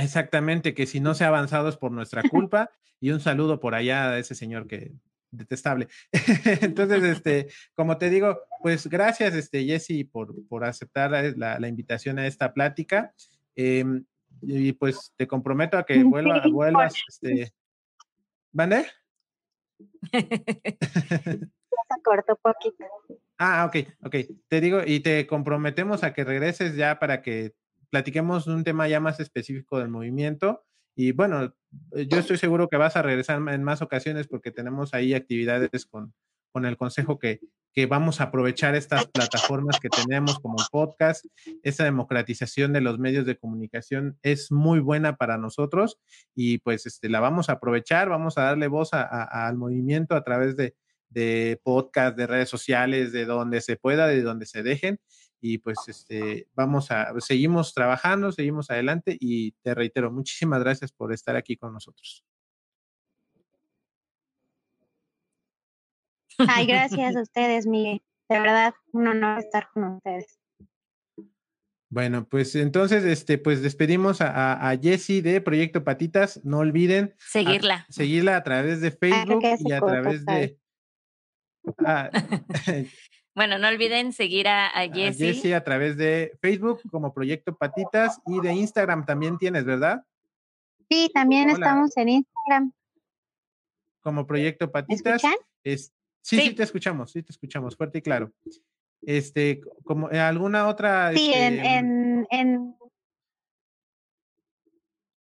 [0.00, 2.70] Exactamente, que si no se ha avanzado es por nuestra culpa.
[3.00, 4.92] y un saludo por allá a ese señor que
[5.30, 5.88] detestable.
[6.60, 12.26] Entonces, este, como te digo, pues gracias, este, Jesse, por, por aceptar la, invitación a
[12.26, 13.14] esta plática.
[13.54, 14.04] Em,
[14.42, 17.52] y pues te comprometo a que vuelva, vuelvas, este,
[18.52, 18.86] ¿vale?
[22.02, 22.84] corto poquito.
[23.38, 24.16] Ah, ok, ok.
[24.48, 27.54] Te digo, y te comprometemos a que regreses ya para que
[27.90, 30.64] platiquemos un tema ya más específico del movimiento
[30.94, 31.54] y bueno,
[31.92, 35.86] eh, yo estoy seguro que vas a regresar en más ocasiones porque tenemos ahí actividades
[35.86, 36.14] con,
[36.52, 37.40] con el consejo que,
[37.72, 41.24] que vamos a aprovechar estas plataformas que tenemos como podcast.
[41.62, 45.98] Esa democratización de los medios de comunicación es muy buena para nosotros
[46.34, 50.56] y pues este, la vamos a aprovechar, vamos a darle voz al movimiento a través
[50.56, 50.74] de,
[51.08, 54.98] de podcast, de redes sociales, de donde se pueda, de donde se dejen
[55.40, 61.12] y pues este, vamos a, seguimos trabajando, seguimos adelante y te reitero, muchísimas gracias por
[61.12, 62.24] estar aquí con nosotros.
[66.48, 68.02] Ay, gracias a ustedes, Miguel.
[68.28, 70.38] De verdad, un honor estar con ustedes.
[71.88, 76.40] Bueno, pues entonces, este, pues despedimos a, a Jessie de Proyecto Patitas.
[76.44, 77.84] No olviden seguirla.
[77.88, 80.56] seguirla a través de Facebook y a través de.
[81.84, 82.10] Ah,
[83.34, 85.54] Bueno, no olviden seguir a, a Jessie.
[85.54, 90.04] A a través de Facebook como Proyecto Patitas y de Instagram también tienes, ¿verdad?
[90.88, 92.72] Sí, también estamos en Instagram.
[94.00, 95.22] Como Proyecto Patitas.
[95.62, 98.32] Es, sí, sí, te escuchamos, sí te escuchamos, fuerte y claro.
[99.02, 101.12] Este, como alguna otra.
[101.14, 102.76] Sí, en, este, en, en,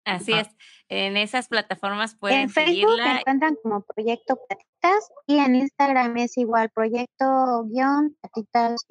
[0.05, 0.47] Así es.
[0.89, 3.19] En esas plataformas pueden en Facebook seguirla.
[3.19, 8.85] encuentran como Proyecto Patitas y en Instagram es igual, Proyecto guion Patitas.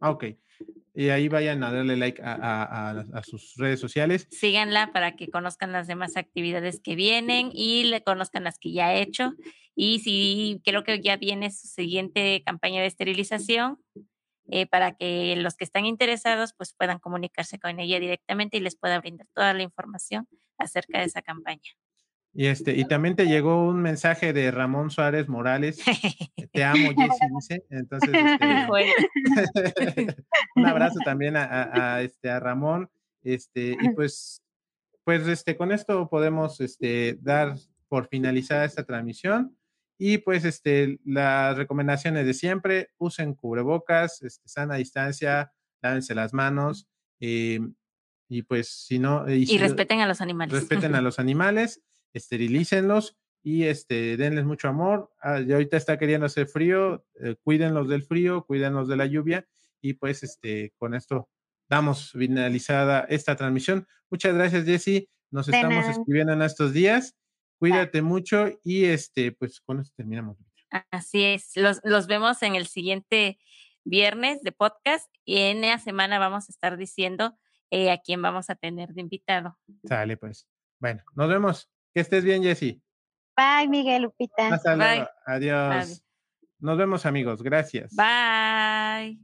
[0.00, 0.24] Ah, ok.
[0.94, 4.26] Y ahí vayan a darle like a, sus redes sociales.
[4.30, 8.88] Síganla para que conozcan las demás actividades que vienen y le conozcan las que ya
[8.88, 9.34] ha hecho.
[9.74, 13.78] Y si creo que ya viene su siguiente campaña de esterilización,
[14.50, 18.76] eh, para que los que están interesados pues puedan comunicarse con ella directamente y les
[18.76, 20.28] pueda brindar toda la información
[20.58, 21.70] acerca de esa campaña.
[22.32, 25.82] Y este, y también te llegó un mensaje de Ramón Suárez Morales.
[26.52, 27.64] Te amo, Jessy, dice.
[27.70, 28.46] Entonces, este,
[30.56, 32.88] un abrazo también a, este, a Ramón.
[33.22, 34.42] Este, y pues,
[35.02, 37.56] pues este, con esto podemos este, dar
[37.88, 39.56] por finalizada esta transmisión.
[40.02, 46.88] Y pues este, las recomendaciones de siempre, usen cubrebocas, este, sana distancia, lávense las manos.
[47.20, 47.60] Eh,
[48.26, 49.28] y pues si no...
[49.30, 50.54] Y, respeten a los animales.
[50.54, 51.82] Respeten a los animales,
[52.14, 55.12] esterilícenlos y este, denles mucho amor.
[55.20, 59.46] Ah, y ahorita está queriendo hacer frío, eh, cuídenlos del frío, cuídenlos de la lluvia
[59.82, 61.28] y pues este, con esto
[61.68, 63.86] damos finalizada esta transmisión.
[64.08, 65.10] Muchas gracias, Jessy.
[65.30, 67.16] Nos estamos escribiendo en estos días
[67.60, 70.38] Cuídate mucho y este, pues con esto terminamos.
[70.90, 71.52] Así es.
[71.56, 73.38] Los, los vemos en el siguiente
[73.84, 77.36] viernes de podcast y en la semana vamos a estar diciendo
[77.70, 79.58] eh, a quién vamos a tener de invitado.
[79.84, 80.48] Sale, pues.
[80.78, 81.70] Bueno, nos vemos.
[81.92, 82.80] Que estés bien, Jessy.
[83.36, 84.54] Bye, Miguel Lupita.
[84.54, 85.06] Hasta luego.
[85.26, 86.02] Adiós.
[86.60, 87.94] Nos vemos amigos, gracias.
[87.94, 89.18] Bye.